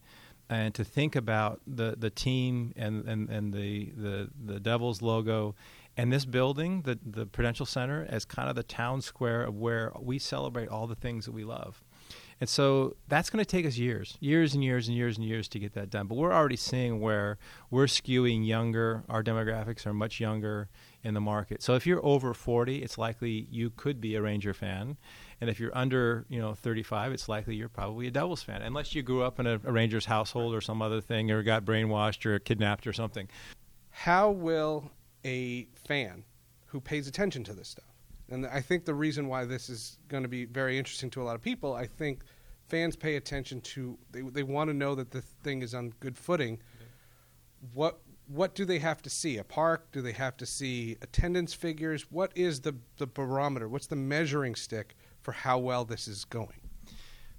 and 0.51 0.75
to 0.75 0.83
think 0.83 1.15
about 1.15 1.61
the 1.67 1.95
the 1.97 2.11
team 2.11 2.73
and 2.77 3.07
and, 3.09 3.29
and 3.29 3.55
the, 3.55 3.93
the 3.97 4.29
the 4.45 4.59
Devils 4.59 5.03
logo 5.03 5.55
and 5.97 6.13
this 6.13 6.25
building, 6.25 6.83
the 6.83 6.99
the 7.05 7.27
Prudential 7.27 7.67
Center, 7.67 8.07
as 8.09 8.25
kind 8.25 8.49
of 8.49 8.57
the 8.57 8.63
town 8.63 9.03
square 9.03 9.43
of 9.43 9.57
where 9.57 9.93
we 10.01 10.19
celebrate 10.19 10.69
all 10.69 10.87
the 10.87 10.95
things 10.95 11.27
that 11.27 11.33
we 11.33 11.45
love. 11.45 11.83
And 12.41 12.49
so 12.49 12.97
that's 13.09 13.31
going 13.31 13.45
to 13.45 13.49
take 13.49 13.67
us 13.67 13.77
years, 13.77 14.17
years 14.21 14.55
and 14.55 14.63
years 14.63 14.87
and 14.87 14.97
years 14.97 15.17
and 15.17 15.27
years 15.27 15.49
to 15.49 15.59
get 15.59 15.73
that 15.75 15.91
done. 15.91 16.07
But 16.07 16.17
we're 16.17 16.33
already 16.33 16.57
seeing 16.57 17.01
where 17.01 17.37
we're 17.71 17.87
skewing 17.87 18.47
younger. 18.47 19.03
Our 19.09 19.25
demographics 19.25 19.87
are 19.87 19.93
much 19.93 20.21
younger 20.21 20.69
in 21.03 21.15
the 21.15 21.21
market. 21.21 21.63
So 21.63 21.75
if 21.75 21.87
you're 21.87 22.05
over 22.05 22.35
40, 22.35 22.83
it's 22.83 22.97
likely 22.97 23.49
you 23.51 23.71
could 23.71 24.01
be 24.01 24.15
a 24.15 24.23
Ranger 24.23 24.55
fan. 24.55 24.97
And 25.41 25.51
if 25.51 25.59
you're 25.59 25.77
under, 25.77 26.27
you 26.29 26.41
know, 26.41 26.55
35, 26.55 27.13
it's 27.13 27.29
likely 27.29 27.57
you're 27.57 27.69
probably 27.69 28.07
a 28.07 28.11
Devils 28.11 28.43
fan, 28.43 28.63
unless 28.63 28.95
you 28.95 29.03
grew 29.03 29.23
up 29.23 29.41
in 29.41 29.47
a, 29.47 29.55
a 29.65 29.73
Rangers 29.73 30.07
household 30.07 30.55
or 30.55 30.61
some 30.61 30.81
other 30.81 31.01
thing, 31.01 31.31
or 31.31 31.43
got 31.43 31.65
brainwashed 31.65 32.25
or 32.27 32.39
kidnapped 32.39 32.87
or 32.87 32.93
something. 32.93 33.29
How 33.91 34.31
will 34.31 34.91
a 35.25 35.69
fan 35.75 36.25
who 36.67 36.81
pays 36.81 37.09
attention 37.09 37.43
to 37.45 37.53
this 37.53 37.69
stuff 37.69 37.88
and 38.31 38.47
I 38.47 38.61
think 38.61 38.85
the 38.85 38.95
reason 38.95 39.29
why 39.29 39.45
this 39.45 39.69
is 39.69 39.99
going 40.09 40.23
to 40.23 40.29
be 40.29 40.45
very 40.45 40.79
interesting 40.79 41.11
to 41.11 41.23
a 41.23 41.25
lot 41.25 41.35
of 41.35 41.43
people, 41.43 41.75
I 41.75 41.87
think 41.87 42.23
fans 42.69 42.97
pay 42.97 43.17
attention 43.17 43.61
to 43.63 43.99
they 44.11 44.21
they 44.21 44.43
want 44.43 44.69
to 44.69 44.75
know 44.75 44.95
that 44.95 45.11
the 45.11 45.23
thing 45.23 45.63
is 45.63 45.75
on 45.75 45.93
good 46.01 46.17
footing. 46.17 46.61
What 47.73 48.01
what 48.27 48.55
do 48.55 48.65
they 48.67 48.79
have 48.79 49.01
to 49.03 49.11
see? 49.11 49.39
A 49.39 49.45
park? 49.45 49.91
Do 49.91 50.03
they 50.03 50.13
have 50.13 50.37
to 50.37 50.47
see 50.47 50.97
attendance 51.01 51.55
figures? 51.55 52.11
What 52.11 52.33
is 52.35 52.61
the 52.61 52.77
the 52.99 53.07
barometer? 53.07 53.69
What's 53.69 53.87
the 53.87 53.97
measuring 53.97 54.55
stick 54.55 54.97
for 55.23 55.33
how 55.33 55.59
well 55.59 55.85
this 55.85 56.07
is 56.07 56.25
going? 56.25 56.68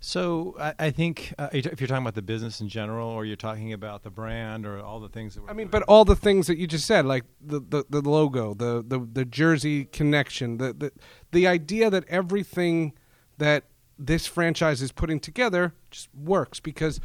So 0.01 0.55
I, 0.59 0.73
I 0.79 0.91
think 0.91 1.33
uh, 1.37 1.49
if 1.51 1.81
you're 1.81 1.87
talking 1.87 2.03
about 2.03 2.15
the 2.15 2.21
business 2.21 2.61
in 2.61 2.69
general, 2.69 3.09
or 3.09 3.25
you're 3.25 3.35
talking 3.35 3.73
about 3.73 4.03
the 4.03 4.09
brand, 4.09 4.65
or 4.65 4.79
all 4.79 4.99
the 4.99 5.09
things 5.09 5.35
that 5.35 5.43
I 5.47 5.53
mean, 5.53 5.67
but 5.67 5.83
all 5.83 6.05
the 6.05 6.15
things 6.15 6.47
that 6.47 6.57
you 6.57 6.67
just 6.67 6.85
said, 6.85 7.05
like 7.05 7.25
the, 7.41 7.59
the, 7.59 7.83
the 7.89 8.01
logo, 8.01 8.53
the, 8.53 8.83
the 8.85 8.99
the 8.99 9.25
jersey 9.25 9.85
connection, 9.85 10.57
the, 10.57 10.73
the 10.73 10.91
the 11.31 11.47
idea 11.47 11.89
that 11.89 12.05
everything 12.07 12.93
that 13.37 13.65
this 13.97 14.25
franchise 14.25 14.81
is 14.81 14.93
putting 14.93 15.19
together 15.19 15.73
just 15.91 16.07
works. 16.15 16.61
Because 16.61 17.01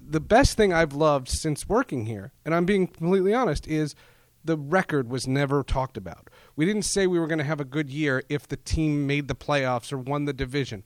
the 0.00 0.20
best 0.20 0.56
thing 0.56 0.72
I've 0.72 0.92
loved 0.92 1.28
since 1.28 1.68
working 1.68 2.06
here, 2.06 2.32
and 2.44 2.54
I'm 2.54 2.64
being 2.64 2.86
completely 2.86 3.34
honest, 3.34 3.66
is 3.66 3.96
the 4.44 4.56
record 4.56 5.10
was 5.10 5.26
never 5.26 5.64
talked 5.64 5.96
about. 5.96 6.30
We 6.54 6.64
didn't 6.64 6.84
say 6.84 7.08
we 7.08 7.18
were 7.18 7.26
going 7.26 7.38
to 7.38 7.44
have 7.44 7.60
a 7.60 7.64
good 7.64 7.90
year 7.90 8.22
if 8.28 8.46
the 8.46 8.56
team 8.56 9.08
made 9.08 9.26
the 9.26 9.34
playoffs 9.34 9.92
or 9.92 9.98
won 9.98 10.24
the 10.24 10.32
division 10.32 10.84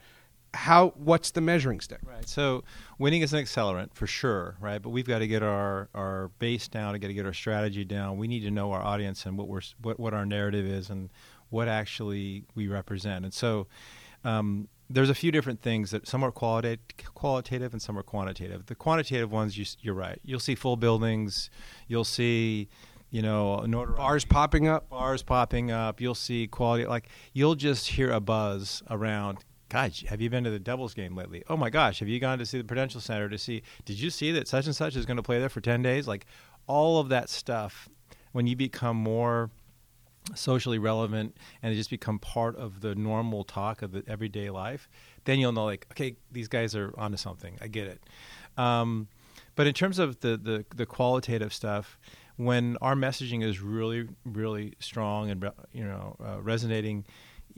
how 0.54 0.92
what's 0.96 1.30
the 1.30 1.40
measuring 1.40 1.80
stick 1.80 2.00
right 2.04 2.28
so 2.28 2.62
winning 2.98 3.22
is 3.22 3.32
an 3.32 3.42
accelerant 3.42 3.92
for 3.94 4.06
sure 4.06 4.56
right 4.60 4.82
but 4.82 4.90
we've 4.90 5.06
got 5.06 5.20
to 5.20 5.26
get 5.26 5.42
our 5.42 5.88
our 5.94 6.28
base 6.38 6.68
down 6.68 6.92
we 6.92 6.98
got 6.98 7.08
to 7.08 7.14
get 7.14 7.24
our 7.24 7.32
strategy 7.32 7.84
down 7.84 8.18
we 8.18 8.28
need 8.28 8.40
to 8.40 8.50
know 8.50 8.70
our 8.72 8.82
audience 8.82 9.24
and 9.24 9.38
what 9.38 9.48
we're 9.48 9.62
what, 9.80 9.98
what 9.98 10.12
our 10.12 10.26
narrative 10.26 10.66
is 10.66 10.90
and 10.90 11.10
what 11.48 11.68
actually 11.68 12.44
we 12.54 12.68
represent 12.68 13.24
and 13.24 13.32
so 13.32 13.66
um, 14.24 14.68
there's 14.88 15.10
a 15.10 15.14
few 15.14 15.32
different 15.32 15.62
things 15.62 15.90
that 15.90 16.06
some 16.06 16.22
are 16.22 16.30
qualitative, 16.30 16.80
qualitative 17.14 17.72
and 17.72 17.80
some 17.80 17.98
are 17.98 18.02
quantitative. 18.02 18.66
The 18.66 18.74
quantitative 18.74 19.32
ones, 19.32 19.56
you, 19.56 19.64
you're 19.80 19.94
right. 19.94 20.20
You'll 20.22 20.38
see 20.38 20.54
full 20.54 20.76
buildings. 20.76 21.50
You'll 21.88 22.04
see 22.04 22.68
you 23.10 23.20
know, 23.20 23.62
bars 23.94 24.24
popping 24.24 24.68
up, 24.68 24.88
bars 24.88 25.22
popping 25.22 25.70
up. 25.70 26.00
You'll 26.00 26.14
see 26.14 26.46
quality. 26.46 26.86
Like 26.86 27.08
you'll 27.34 27.54
just 27.54 27.88
hear 27.88 28.10
a 28.10 28.20
buzz 28.20 28.82
around 28.88 29.38
God, 29.72 29.94
have 30.08 30.20
you 30.20 30.28
been 30.28 30.44
to 30.44 30.50
the 30.50 30.58
Devils 30.58 30.92
game 30.92 31.16
lately? 31.16 31.42
Oh 31.48 31.56
my 31.56 31.70
gosh, 31.70 32.00
have 32.00 32.08
you 32.08 32.20
gone 32.20 32.38
to 32.38 32.44
see 32.44 32.58
the 32.58 32.64
Prudential 32.64 33.00
Center 33.00 33.30
to 33.30 33.38
see? 33.38 33.62
Did 33.86 33.98
you 33.98 34.10
see 34.10 34.30
that 34.32 34.46
such 34.46 34.66
and 34.66 34.76
such 34.76 34.96
is 34.96 35.06
going 35.06 35.16
to 35.16 35.22
play 35.22 35.38
there 35.38 35.48
for 35.48 35.62
ten 35.62 35.80
days? 35.80 36.06
Like 36.06 36.26
all 36.66 37.00
of 37.00 37.08
that 37.08 37.30
stuff. 37.30 37.88
When 38.32 38.46
you 38.46 38.54
become 38.54 38.98
more 38.98 39.50
socially 40.34 40.78
relevant 40.78 41.36
and 41.62 41.72
it 41.72 41.76
just 41.76 41.90
become 41.90 42.18
part 42.18 42.54
of 42.56 42.80
the 42.82 42.94
normal 42.94 43.44
talk 43.44 43.80
of 43.80 43.92
the 43.92 44.04
everyday 44.06 44.50
life, 44.50 44.88
then 45.24 45.38
you'll 45.38 45.52
know 45.52 45.64
like, 45.64 45.86
okay, 45.90 46.16
these 46.30 46.48
guys 46.48 46.74
are 46.74 46.94
onto 46.98 47.16
something. 47.16 47.58
I 47.62 47.68
get 47.68 47.86
it. 47.86 48.02
Um, 48.58 49.08
but 49.54 49.66
in 49.66 49.72
terms 49.72 49.98
of 49.98 50.20
the, 50.20 50.36
the, 50.36 50.64
the 50.74 50.86
qualitative 50.86 51.52
stuff, 51.52 51.98
when 52.36 52.76
our 52.82 52.94
messaging 52.94 53.42
is 53.42 53.60
really 53.60 54.08
really 54.24 54.74
strong 54.80 55.30
and 55.30 55.50
you 55.72 55.84
know 55.84 56.16
uh, 56.22 56.40
resonating, 56.42 57.04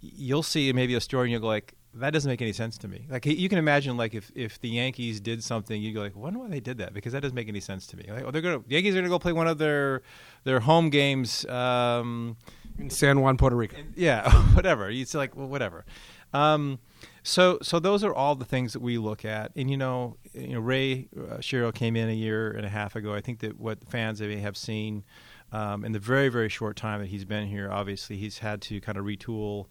you'll 0.01 0.43
see 0.43 0.73
maybe 0.73 0.95
a 0.95 1.01
story 1.01 1.27
and 1.27 1.33
you'll 1.33 1.41
go 1.41 1.49
like, 1.49 1.75
that 1.97 2.11
doesn't 2.11 2.29
make 2.29 2.43
any 2.43 2.53
sense 2.53 2.77
to 2.79 2.89
me. 2.89 3.07
Like 3.09 3.27
you 3.27 3.49
can 3.49 3.59
imagine, 3.59 3.97
like 3.97 4.15
if, 4.15 4.31
if 4.35 4.61
the 4.61 4.69
Yankees 4.69 5.21
did 5.21 5.43
something, 5.45 5.81
you'd 5.81 5.95
go 5.95 6.01
like, 6.01 6.17
wonder 6.17 6.41
why 6.41 6.49
they 6.49 6.61
did 6.61 6.79
that 6.79 6.93
because 6.93 7.13
that 7.13 7.21
doesn't 7.21 7.35
make 7.35 7.49
any 7.49 7.61
sense 7.61 7.87
to 7.89 7.97
me. 7.97 8.05
Like, 8.09 8.25
oh, 8.25 8.31
they're 8.31 8.43
gonna 8.43 8.61
the 8.67 8.75
Yankees 8.75 8.95
are 8.95 8.99
gonna 8.99 9.09
go 9.09 9.19
play 9.19 9.33
one 9.33 9.47
of 9.47 9.59
their 9.59 10.03
their 10.45 10.61
home 10.61 10.91
games 10.91 11.45
um, 11.47 12.37
in 12.79 12.91
San 12.91 13.21
Juan, 13.21 13.37
Puerto 13.37 13.57
Rico. 13.57 13.77
yeah, 13.95 14.31
whatever. 14.55 14.91
It's 14.91 15.15
like 15.15 15.37
well, 15.37 15.47
whatever. 15.47 15.85
Um, 16.33 16.81
so 17.23 17.59
so 17.63 17.79
those 17.79 18.03
are 18.03 18.13
all 18.13 18.35
the 18.35 18.45
things 18.45 18.73
that 18.73 18.83
we 18.83 18.99
look 18.99 19.25
at, 19.25 19.53
and 19.55 19.71
you 19.71 19.77
know, 19.77 20.17
you 20.33 20.55
know, 20.55 20.61
Ray 20.61 21.09
uh, 21.31 21.71
came 21.73 21.97
in 21.97 22.09
a 22.09 22.15
year 22.15 22.51
and 22.51 22.67
a 22.67 22.71
half 22.71 22.97
ago. 22.97 23.15
I 23.15 23.21
think 23.21 23.39
that 23.41 23.59
what 23.59 23.79
fans 23.89 24.21
may 24.21 24.39
have 24.39 24.57
seen 24.57 25.05
um, 25.53 25.85
in 25.85 25.93
the 25.93 26.01
very 26.01 26.29
very 26.29 26.49
short 26.49 26.77
time 26.77 27.01
that 27.01 27.09
he's 27.09 27.25
been 27.25 27.47
here, 27.47 27.71
obviously 27.71 28.17
he's 28.17 28.39
had 28.39 28.61
to 28.63 28.81
kind 28.81 28.99
of 28.99 29.05
retool 29.05 29.67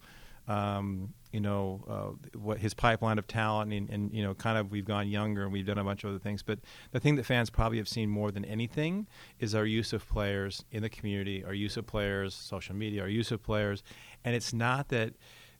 um, 0.48 1.14
you 1.32 1.40
know 1.40 1.84
uh, 1.88 2.38
what 2.38 2.58
his 2.58 2.74
pipeline 2.74 3.18
of 3.18 3.26
talent 3.26 3.72
and, 3.72 3.90
and, 3.90 4.12
you 4.12 4.22
know 4.22 4.34
kind 4.34 4.58
of 4.58 4.70
we've 4.70 4.84
gone 4.84 5.08
younger 5.08 5.42
and 5.42 5.52
we've 5.52 5.66
done 5.66 5.78
a 5.78 5.84
bunch 5.84 6.04
of 6.04 6.10
other 6.10 6.18
things. 6.18 6.42
But 6.42 6.60
the 6.92 7.00
thing 7.00 7.16
that 7.16 7.24
fans 7.24 7.50
probably 7.50 7.78
have 7.78 7.88
seen 7.88 8.08
more 8.08 8.30
than 8.30 8.44
anything 8.44 9.06
is 9.40 9.54
our 9.54 9.66
use 9.66 9.92
of 9.92 10.08
players 10.08 10.64
in 10.70 10.82
the 10.82 10.88
community 10.88 11.44
our 11.44 11.54
use 11.54 11.76
of 11.76 11.86
players 11.86 12.34
social 12.34 12.74
media 12.74 13.02
our 13.02 13.08
use 13.08 13.32
of 13.32 13.42
players. 13.42 13.82
And 14.24 14.34
it's 14.34 14.52
not 14.52 14.88
that 14.88 15.14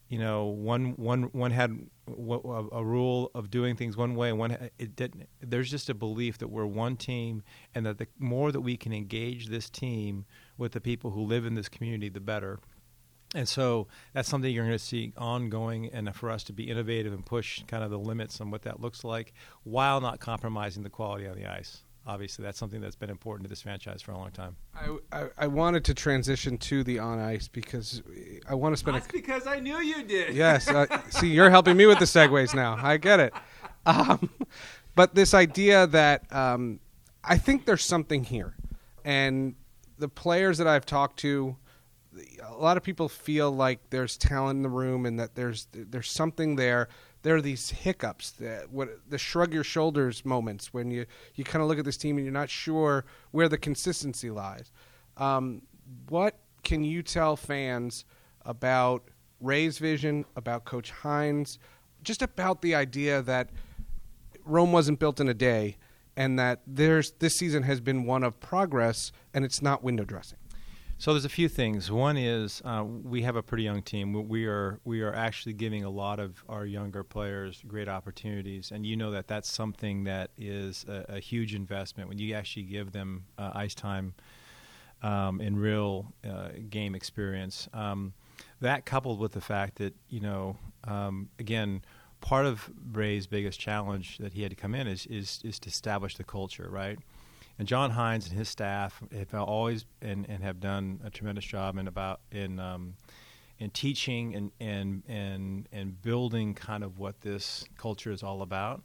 you 0.07 0.19
know 0.19 0.45
one 0.45 0.93
one 0.97 1.23
one 1.23 1.51
had 1.51 1.77
a 2.07 2.83
rule 2.83 3.31
of 3.33 3.49
doing 3.49 3.75
things 3.75 3.97
one 3.97 4.15
way 4.15 4.29
and 4.29 4.37
one 4.37 4.51
it 4.77 4.95
didn't 4.95 5.27
there's 5.41 5.71
just 5.71 5.89
a 5.89 5.93
belief 5.93 6.37
that 6.37 6.47
we're 6.47 6.65
one 6.65 6.95
team 6.95 7.41
and 7.73 7.85
that 7.85 7.97
the 7.97 8.07
more 8.19 8.51
that 8.51 8.61
we 8.61 8.77
can 8.77 8.93
engage 8.93 9.47
this 9.47 9.69
team 9.69 10.25
with 10.57 10.73
the 10.73 10.81
people 10.81 11.11
who 11.11 11.21
live 11.21 11.45
in 11.45 11.55
this 11.55 11.67
community 11.67 12.09
the 12.09 12.19
better 12.19 12.59
and 13.33 13.47
so 13.47 13.87
that's 14.13 14.29
something 14.29 14.53
you're 14.53 14.65
going 14.65 14.77
to 14.77 14.83
see 14.83 15.13
ongoing, 15.17 15.89
and 15.91 16.13
for 16.15 16.29
us 16.29 16.43
to 16.45 16.53
be 16.53 16.69
innovative 16.69 17.13
and 17.13 17.25
push 17.25 17.63
kind 17.67 17.83
of 17.83 17.89
the 17.89 17.99
limits 17.99 18.39
on 18.41 18.51
what 18.51 18.61
that 18.63 18.79
looks 18.79 19.03
like, 19.03 19.33
while 19.63 19.99
not 20.01 20.19
compromising 20.19 20.83
the 20.83 20.89
quality 20.89 21.27
on 21.27 21.35
the 21.35 21.45
ice. 21.45 21.81
Obviously, 22.07 22.43
that's 22.43 22.59
something 22.59 22.81
that's 22.81 22.95
been 22.95 23.09
important 23.09 23.45
to 23.45 23.49
this 23.49 23.63
franchise 23.63 23.99
for 23.99 24.11
a 24.11 24.17
long 24.17 24.29
time. 24.29 24.55
I, 24.75 24.97
I, 25.11 25.27
I 25.39 25.47
wanted 25.47 25.83
to 25.85 25.95
transition 25.95 26.55
to 26.59 26.83
the 26.83 26.99
on 26.99 27.17
ice 27.17 27.47
because 27.47 28.03
I 28.47 28.53
want 28.53 28.73
to 28.73 28.77
spend. 28.77 28.97
That's 28.97 29.09
a, 29.09 29.11
because 29.11 29.47
I 29.47 29.59
knew 29.59 29.79
you 29.79 30.03
did. 30.03 30.35
Yes, 30.35 30.67
uh, 30.67 30.85
see, 31.09 31.29
you're 31.29 31.49
helping 31.49 31.75
me 31.75 31.87
with 31.87 31.97
the 31.97 32.05
segues 32.05 32.53
now. 32.53 32.77
I 32.79 32.97
get 32.97 33.19
it. 33.19 33.33
Um, 33.87 34.29
but 34.93 35.15
this 35.15 35.33
idea 35.33 35.87
that 35.87 36.31
um, 36.31 36.79
I 37.23 37.39
think 37.39 37.65
there's 37.65 37.83
something 37.83 38.23
here, 38.23 38.55
and 39.03 39.55
the 39.97 40.07
players 40.07 40.59
that 40.59 40.67
I've 40.67 40.85
talked 40.85 41.17
to 41.21 41.57
a 42.43 42.53
lot 42.53 42.77
of 42.77 42.83
people 42.83 43.09
feel 43.09 43.51
like 43.51 43.79
there's 43.89 44.17
talent 44.17 44.57
in 44.57 44.63
the 44.63 44.69
room 44.69 45.05
and 45.05 45.19
that 45.19 45.35
there's 45.35 45.67
there's 45.71 46.11
something 46.11 46.55
there. 46.55 46.87
There 47.21 47.35
are 47.35 47.41
these 47.41 47.71
hiccups, 47.71 48.31
that, 48.31 48.69
what 48.69 48.99
the 49.09 49.17
shrug 49.17 49.51
your 49.51 49.63
shoulders 49.63 50.23
moments 50.23 50.73
when 50.73 50.91
you 50.91 51.05
you 51.35 51.43
kind 51.43 51.61
of 51.61 51.67
look 51.67 51.79
at 51.79 51.85
this 51.85 51.97
team 51.97 52.17
and 52.17 52.25
you're 52.25 52.33
not 52.33 52.49
sure 52.49 53.05
where 53.31 53.49
the 53.49 53.57
consistency 53.57 54.29
lies. 54.29 54.71
Um, 55.17 55.63
what 56.09 56.37
can 56.63 56.83
you 56.83 57.03
tell 57.03 57.35
fans 57.35 58.05
about 58.45 59.03
Ray's 59.41 59.77
vision, 59.77 60.25
about 60.35 60.65
Coach 60.65 60.91
Hynes, 60.91 61.57
just 62.03 62.21
about 62.21 62.61
the 62.61 62.75
idea 62.75 63.21
that 63.23 63.49
Rome 64.45 64.71
wasn't 64.71 64.99
built 64.99 65.19
in 65.19 65.27
a 65.27 65.33
day, 65.33 65.77
and 66.15 66.37
that 66.39 66.61
there's 66.67 67.11
this 67.13 67.35
season 67.35 67.63
has 67.63 67.81
been 67.81 68.05
one 68.05 68.23
of 68.23 68.39
progress, 68.39 69.11
and 69.33 69.43
it's 69.43 69.61
not 69.61 69.83
window 69.83 70.05
dressing. 70.05 70.37
So 70.97 71.11
there's 71.11 71.25
a 71.25 71.29
few 71.29 71.49
things. 71.49 71.91
One 71.91 72.15
is 72.15 72.61
uh, 72.63 72.83
we 72.85 73.23
have 73.23 73.35
a 73.35 73.43
pretty 73.43 73.63
young 73.63 73.81
team. 73.81 74.27
We 74.29 74.45
are 74.45 74.79
we 74.85 75.01
are 75.01 75.13
actually 75.13 75.53
giving 75.53 75.83
a 75.83 75.89
lot 75.89 76.19
of 76.19 76.43
our 76.47 76.65
younger 76.65 77.03
players 77.03 77.61
great 77.67 77.89
opportunities, 77.89 78.71
and 78.71 78.85
you 78.85 78.95
know 78.95 79.11
that 79.11 79.27
that's 79.27 79.51
something 79.51 80.05
that 80.05 80.31
is 80.37 80.85
a, 80.87 81.15
a 81.15 81.19
huge 81.19 81.53
investment 81.53 82.07
when 82.07 82.17
you 82.17 82.33
actually 82.33 82.63
give 82.63 82.93
them 82.93 83.25
uh, 83.37 83.51
ice 83.53 83.75
time 83.75 84.13
um, 85.03 85.41
and 85.41 85.59
real 85.59 86.13
uh, 86.27 86.49
game 86.69 86.95
experience. 86.95 87.67
Um, 87.73 88.13
that 88.61 88.85
coupled 88.85 89.19
with 89.19 89.33
the 89.33 89.41
fact 89.41 89.75
that 89.75 89.93
you 90.07 90.21
know 90.21 90.57
um, 90.85 91.29
again 91.39 91.81
part 92.21 92.45
of 92.45 92.69
Ray's 92.93 93.27
biggest 93.27 93.59
challenge 93.59 94.17
that 94.19 94.33
he 94.33 94.43
had 94.43 94.51
to 94.51 94.55
come 94.55 94.73
in 94.73 94.87
is 94.87 95.05
is 95.07 95.41
is 95.43 95.59
to 95.59 95.69
establish 95.69 96.15
the 96.15 96.23
culture, 96.23 96.69
right? 96.69 96.97
And 97.57 97.67
John 97.67 97.91
Hynes 97.91 98.27
and 98.27 98.37
his 98.37 98.49
staff 98.49 99.01
have 99.13 99.33
always 99.33 99.85
and, 100.01 100.25
and 100.29 100.43
have 100.43 100.59
done 100.59 100.99
a 101.03 101.09
tremendous 101.09 101.45
job 101.45 101.77
in 101.77 101.87
about 101.87 102.19
in 102.31 102.59
um, 102.59 102.95
in 103.59 103.69
teaching 103.69 104.35
and, 104.35 104.51
and 104.59 105.03
and 105.07 105.69
and 105.71 106.01
building 106.01 106.53
kind 106.53 106.83
of 106.83 106.99
what 106.99 107.21
this 107.21 107.65
culture 107.77 108.11
is 108.11 108.23
all 108.23 108.41
about. 108.41 108.83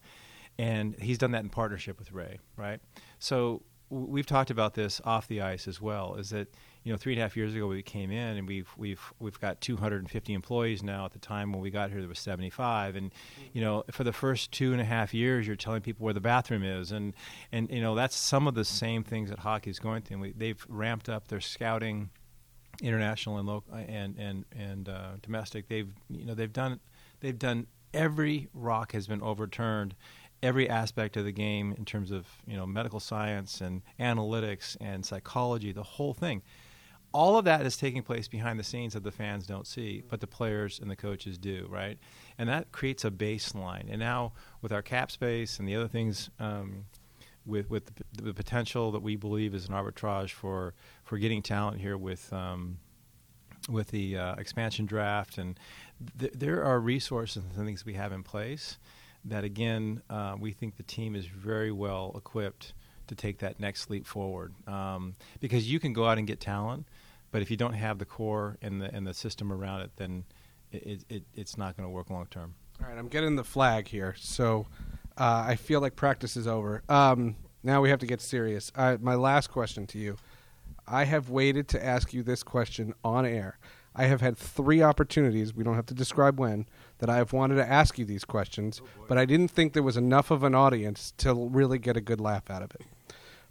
And 0.59 0.95
he's 1.01 1.19
done 1.19 1.33
that 1.33 1.43
in 1.43 1.49
partnership 1.49 1.99
with 1.99 2.13
Ray, 2.13 2.39
right? 2.57 2.81
So 3.19 3.63
we've 3.89 4.27
talked 4.27 4.51
about 4.51 4.75
this 4.75 5.01
off 5.05 5.27
the 5.27 5.41
ice 5.41 5.67
as 5.67 5.81
well. 5.81 6.15
Is 6.17 6.31
that 6.31 6.55
you 6.83 6.93
know 6.93 6.97
three 6.97 7.13
and 7.13 7.21
a 7.21 7.23
half 7.23 7.37
years 7.37 7.55
ago 7.55 7.67
we 7.67 7.83
came 7.83 8.11
in 8.11 8.39
and 8.39 8.49
we've 8.49 8.69
we've 8.77 9.13
we've 9.19 9.39
got 9.41 9.61
250 9.61 10.33
employees 10.33 10.83
now. 10.83 11.05
At 11.05 11.13
the 11.13 11.19
time 11.19 11.53
when 11.53 11.61
we 11.61 11.71
got 11.71 11.91
here, 11.91 12.01
there 12.01 12.09
was 12.09 12.19
75, 12.19 12.97
and 12.97 13.11
you 13.53 13.61
know 13.61 13.85
for 13.91 14.05
the 14.05 14.13
first 14.13 14.53
two 14.53 14.73
and 14.73 14.81
a 14.81 14.85
half 14.85 15.13
years, 15.13 15.47
you're 15.47 15.57
telling 15.57 15.83
people 15.83 16.05
where 16.05 16.15
the 16.15 16.21
bathroom 16.21 16.63
is, 16.63 16.93
and 16.93 17.15
and 17.53 17.71
you 17.71 17.81
know 17.81 17.95
that's 17.95 18.17
some 18.17 18.47
of 18.47 18.55
the 18.55 18.65
same 18.65 19.05
things 19.05 19.31
that 19.31 19.41
hockey 19.41 19.71
is 19.71 19.79
going 19.79 20.03
through. 20.03 20.19
We, 20.19 20.33
they've 20.33 20.65
ramped 20.69 21.09
up 21.09 21.29
their 21.29 21.41
scouting, 21.41 22.11
international 22.83 23.39
and 23.39 23.47
local 23.47 23.75
and 23.75 24.17
and 24.19 24.45
and 24.57 24.89
uh, 24.89 25.13
domestic. 25.23 25.69
They've 25.69 25.93
you 26.09 26.25
know 26.25 26.35
they've 26.35 26.53
done 26.53 26.81
they've 27.21 27.39
done 27.39 27.67
every 27.93 28.49
rock 28.55 28.93
has 28.93 29.07
been 29.07 29.21
overturned 29.21 29.95
every 30.43 30.69
aspect 30.69 31.17
of 31.17 31.25
the 31.25 31.33
game 31.33 31.75
in 31.77 31.85
terms 31.85 32.11
of 32.11 32.27
you 32.47 32.57
know 32.57 32.67
medical 32.67 33.01
science 33.01 33.61
and 33.61 33.83
analytics 33.99 34.77
and 34.81 35.05
psychology, 35.05 35.73
the 35.73 35.83
whole 35.83 36.15
thing. 36.15 36.43
All 37.13 37.37
of 37.37 37.45
that 37.45 37.67
is 37.67 37.77
taking 37.77 38.03
place 38.03 38.29
behind 38.29 38.59
the 38.59 38.65
scenes 38.65 38.93
that 38.95 39.03
the 39.03 39.11
fans 39.11 39.47
don't 39.47 39.67
see, 39.67 40.03
but 40.09 40.21
the 40.21 40.27
players 40.27 40.79
and 40.79 40.91
the 40.91 40.97
coaches 40.97 41.39
do, 41.39 41.67
right? 41.69 41.99
And 42.39 42.49
that 42.49 42.71
creates 42.73 43.05
a 43.05 43.11
baseline. 43.11 43.91
And 43.91 43.99
now 43.99 44.33
with 44.63 44.73
our 44.73 44.83
cap 44.83 45.11
space 45.11 45.59
and 45.59 45.69
the 45.69 45.75
other 45.75 45.89
things, 45.89 46.31
um, 46.39 46.85
with 47.47 47.71
with 47.71 47.87
the, 47.87 48.23
the, 48.23 48.35
potential 48.35 48.93
that 48.93 49.01
we 49.01 49.17
believe 49.17 49.55
is 49.55 49.67
an 49.67 49.75
arbitrage 49.75 50.31
for 50.31 50.75
for 51.03 51.19
getting 51.19 51.43
talent 51.43 51.81
here 51.81 51.97
with. 51.97 52.33
Um, 52.33 52.79
with 53.69 53.89
the 53.89 54.17
uh, 54.17 54.35
expansion 54.37 54.87
draft, 54.87 55.37
and 55.37 55.61
th- 56.19 56.33
there 56.35 56.65
are 56.65 56.81
resources 56.81 57.45
and 57.45 57.67
things 57.67 57.85
we 57.85 57.93
have 57.93 58.11
in 58.11 58.23
place 58.23 58.79
that 59.25 59.45
again, 59.45 60.03
uh, 60.09 60.35
we 60.39 60.51
think 60.53 60.77
the 60.77 60.83
team 60.83 61.15
is 61.15 61.27
very 61.27 61.71
well 61.71 62.13
equipped 62.17 62.73
to 63.11 63.15
take 63.17 63.39
that 63.39 63.59
next 63.59 63.91
leap 63.91 64.07
forward. 64.07 64.55
Um, 64.67 65.17
because 65.41 65.71
you 65.71 65.81
can 65.81 65.93
go 65.93 66.07
out 66.07 66.17
and 66.17 66.27
get 66.27 66.41
talent, 66.41 66.87
but 67.33 67.43
if 67.43 67.51
you 67.51 67.57
don't 67.57 67.75
have 67.75 67.99
the 67.99 68.05
core 68.05 68.57
and 68.63 68.81
the 68.81 68.93
and 68.95 69.07
the 69.07 69.13
system 69.13 69.53
around 69.53 69.83
it, 69.83 69.91
then 69.97 70.25
it, 70.73 71.05
it 71.09 71.23
it's 71.35 71.59
not 71.59 71.77
going 71.77 71.87
to 71.87 71.91
work 71.91 72.09
long 72.09 72.27
term. 72.31 72.55
All 72.81 72.89
right, 72.89 72.97
I'm 72.97 73.09
getting 73.09 73.37
the 73.37 73.45
flag 73.45 73.89
here, 73.89 74.15
so 74.19 74.67
uh, 75.19 75.45
I 75.47 75.57
feel 75.57 75.81
like 75.81 75.97
practice 75.97 76.37
is 76.37 76.47
over. 76.47 76.83
Um, 76.89 77.37
now 77.63 77.83
we 77.83 77.91
have 77.91 77.99
to 77.99 78.07
get 78.07 78.21
serious. 78.21 78.73
Uh, 78.75 78.97
my 79.01 79.17
last 79.17 79.51
question 79.51 79.87
to 79.89 79.99
you: 79.99 80.17
I 80.87 81.05
have 81.05 81.29
waited 81.29 81.69
to 81.69 81.85
ask 81.85 82.15
you 82.15 82.23
this 82.23 82.43
question 82.43 82.95
on 83.05 83.27
air. 83.27 83.59
I 83.95 84.05
have 84.05 84.21
had 84.21 84.39
three 84.39 84.83
opportunities. 84.83 85.53
We 85.53 85.65
don't 85.65 85.75
have 85.75 85.87
to 85.87 85.95
describe 85.95 86.39
when 86.39 86.67
that 86.99 87.11
I 87.11 87.17
have 87.17 87.33
wanted 87.33 87.57
to 87.57 87.69
ask 87.69 87.99
you 87.99 88.05
these 88.05 88.25
questions, 88.25 88.81
oh 88.85 89.05
but 89.09 89.19
I 89.19 89.25
didn't 89.25 89.51
think 89.51 89.73
there 89.73 89.83
was 89.83 89.97
enough 89.97 90.31
of 90.31 90.45
an 90.45 90.55
audience 90.55 91.13
to 91.19 91.35
really 91.35 91.79
get 91.79 91.97
a 91.97 92.01
good 92.01 92.21
laugh 92.21 92.49
out 92.51 92.63
of 92.63 92.71
it. 92.73 92.83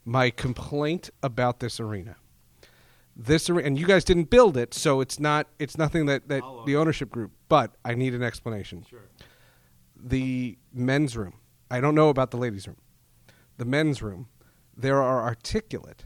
My 0.09 0.31
complaint 0.31 1.11
about 1.21 1.59
this 1.59 1.79
arena. 1.79 2.15
This 3.15 3.47
arena, 3.47 3.67
and 3.67 3.79
you 3.79 3.85
guys 3.85 4.03
didn't 4.03 4.31
build 4.31 4.57
it, 4.57 4.73
so 4.73 5.01
it's 5.01 5.19
not 5.19 5.45
it's 5.59 5.77
nothing 5.77 6.07
that, 6.07 6.29
that 6.29 6.41
the 6.65 6.75
ownership 6.75 7.11
group, 7.11 7.31
but 7.47 7.75
I 7.85 7.93
need 7.93 8.15
an 8.15 8.23
explanation. 8.23 8.83
Sure. 8.89 9.03
The 9.95 10.57
men's 10.73 11.15
room. 11.15 11.35
I 11.69 11.79
don't 11.79 11.93
know 11.93 12.09
about 12.09 12.31
the 12.31 12.37
ladies' 12.37 12.67
room. 12.67 12.77
The 13.57 13.65
men's 13.65 14.01
room, 14.01 14.29
there 14.75 14.99
are 14.99 15.21
articulate 15.21 16.05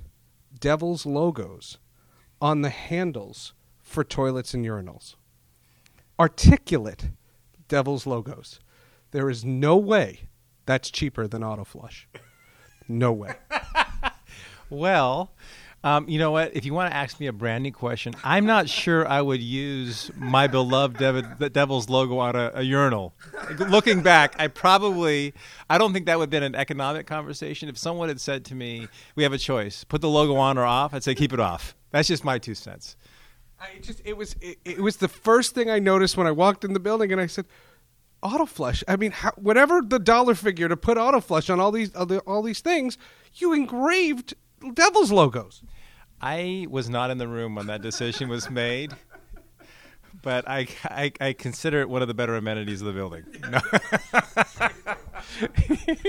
Devils 0.60 1.06
logos 1.06 1.78
on 2.42 2.62
the 2.62 2.72
handles 2.72 3.54
for 3.82 4.04
toilets 4.04 4.54
and 4.54 4.66
urinals. 4.66 5.16
Articulate 6.20 7.12
Devils 7.70 8.06
logos. 8.06 8.60
There 9.12 9.30
is 9.30 9.46
no 9.46 9.78
way 9.78 10.28
that's 10.66 10.92
cheaper 10.92 11.26
than 11.26 11.42
Autoflush. 11.42 12.08
No 12.89 13.13
way. 13.13 13.36
well, 14.74 15.32
um, 15.86 16.08
you 16.08 16.18
know 16.18 16.32
what? 16.32 16.56
If 16.56 16.66
you 16.66 16.74
want 16.74 16.92
to 16.92 16.96
ask 16.96 17.20
me 17.20 17.28
a 17.28 17.34
brand 17.34 17.64
new 17.64 17.72
question, 17.74 18.14
I'm 18.24 18.46
not 18.46 18.70
sure 18.70 19.06
I 19.06 19.22
would 19.22 19.42
use 19.42 20.10
my 20.16 20.48
beloved 20.48 20.98
Dev- 20.98 21.52
Devil's 21.52 21.90
logo 21.90 22.20
on 22.20 22.38
a, 22.38 22.52
a, 22.56 22.62
urinal. 22.62 23.14
Looking 23.58 24.02
back, 24.02 24.34
I 24.40 24.48
probably, 24.48 25.34
I 25.70 25.78
don't 25.78 25.92
think 25.92 26.06
that 26.06 26.18
would 26.18 26.24
have 26.24 26.30
been 26.30 26.44
an 26.44 26.56
economic 26.56 27.06
conversation. 27.06 27.68
If 27.68 27.78
someone 27.78 28.08
had 28.08 28.22
said 28.22 28.46
to 28.46 28.56
me, 28.56 28.88
we 29.16 29.24
have 29.24 29.34
a 29.34 29.38
choice, 29.38 29.84
put 29.84 30.00
the 30.00 30.10
logo 30.10 30.36
on 30.36 30.58
or 30.58 30.64
off, 30.64 30.94
I'd 30.94 31.04
say 31.04 31.16
keep 31.16 31.34
it 31.34 31.40
off. 31.42 31.76
That's 31.92 32.08
just 32.08 32.24
my 32.24 32.40
two 32.40 32.56
cents. 32.56 32.96
I 33.60 33.80
just 33.82 34.02
it 34.06 34.16
was 34.16 34.36
it, 34.42 34.60
it, 34.64 34.80
was 34.80 34.98
the 34.98 35.08
first 35.08 35.54
thing 35.54 35.70
I 35.70 35.80
noticed 35.80 36.18
when 36.18 36.28
I 36.28 36.32
walked 36.32 36.64
in 36.64 36.74
the 36.74 36.80
building, 36.80 37.12
and 37.12 37.22
I 37.22 37.28
said, 37.28 37.46
auto 38.22 38.46
flush. 38.46 38.84
I 38.88 38.96
mean, 38.96 39.12
how, 39.12 39.32
whatever 39.36 39.82
the 39.82 40.00
dollar 40.00 40.36
figure 40.36 40.68
to 40.68 40.78
put 40.78 40.98
auto 40.98 41.20
flush 41.20 41.50
on 41.50 41.60
all 41.60 41.72
these 41.72 41.94
all, 41.96 42.06
the, 42.06 42.20
all 42.20 42.42
these 42.42 42.62
things, 42.62 42.98
you 43.36 43.54
engraved 43.54 44.34
Devils 44.73 45.12
logos. 45.12 45.63
I 46.21 46.67
was 46.69 46.89
not 46.89 47.12
in 47.12 47.17
the 47.17 47.28
room 47.28 47.56
when 47.56 47.67
that 47.67 47.82
decision 47.82 48.30
was 48.30 48.49
made, 48.49 48.93
but 50.21 50.47
I, 50.47 50.67
I, 50.86 51.12
I 51.19 51.34
consider 51.34 51.82
it 51.82 51.89
one 51.89 52.02
of 52.02 52.08
the 52.08 52.13
better 52.13 52.36
amenities 52.36 52.82
of 52.82 52.88
the 52.88 52.93
building. 52.93 53.26
No. 53.49 53.60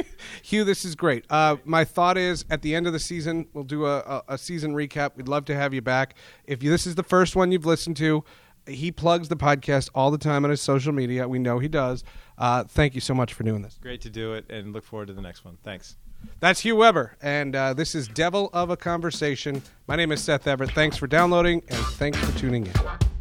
Hugh, 0.42 0.64
this 0.64 0.84
is 0.84 0.94
great. 0.94 1.24
Uh, 1.30 1.56
my 1.64 1.84
thought 1.84 2.16
is 2.16 2.44
at 2.48 2.62
the 2.62 2.74
end 2.74 2.86
of 2.86 2.92
the 2.92 3.00
season, 3.00 3.48
we'll 3.54 3.64
do 3.64 3.86
a, 3.86 3.98
a, 3.98 4.22
a, 4.28 4.38
season 4.38 4.74
recap. 4.74 5.16
We'd 5.16 5.28
love 5.28 5.44
to 5.46 5.54
have 5.56 5.74
you 5.74 5.82
back. 5.82 6.14
If 6.44 6.62
you, 6.62 6.70
this 6.70 6.86
is 6.86 6.94
the 6.94 7.02
first 7.02 7.34
one 7.34 7.50
you've 7.50 7.66
listened 7.66 7.96
to, 7.96 8.22
he 8.66 8.92
plugs 8.92 9.28
the 9.28 9.36
podcast 9.36 9.90
all 9.94 10.10
the 10.10 10.18
time 10.18 10.44
on 10.44 10.50
his 10.50 10.60
social 10.60 10.92
media. 10.92 11.26
We 11.28 11.38
know 11.38 11.58
he 11.58 11.68
does. 11.68 12.04
Uh, 12.38 12.64
thank 12.64 12.94
you 12.94 13.00
so 13.00 13.14
much 13.14 13.34
for 13.34 13.42
doing 13.42 13.62
this. 13.62 13.78
Great 13.80 14.00
to 14.02 14.10
do 14.10 14.34
it, 14.34 14.46
and 14.48 14.72
look 14.72 14.84
forward 14.84 15.08
to 15.08 15.12
the 15.12 15.22
next 15.22 15.44
one. 15.44 15.58
Thanks. 15.62 15.96
That's 16.40 16.60
Hugh 16.60 16.76
Weber, 16.76 17.16
and 17.22 17.56
uh, 17.56 17.74
this 17.74 17.94
is 17.94 18.08
Devil 18.08 18.50
of 18.52 18.70
a 18.70 18.76
Conversation. 18.76 19.62
My 19.86 19.96
name 19.96 20.12
is 20.12 20.22
Seth 20.22 20.46
Everett. 20.46 20.72
Thanks 20.72 20.96
for 20.96 21.06
downloading, 21.06 21.62
and 21.68 21.78
thanks 21.78 22.18
for 22.18 22.38
tuning 22.38 22.66
in. 22.66 23.13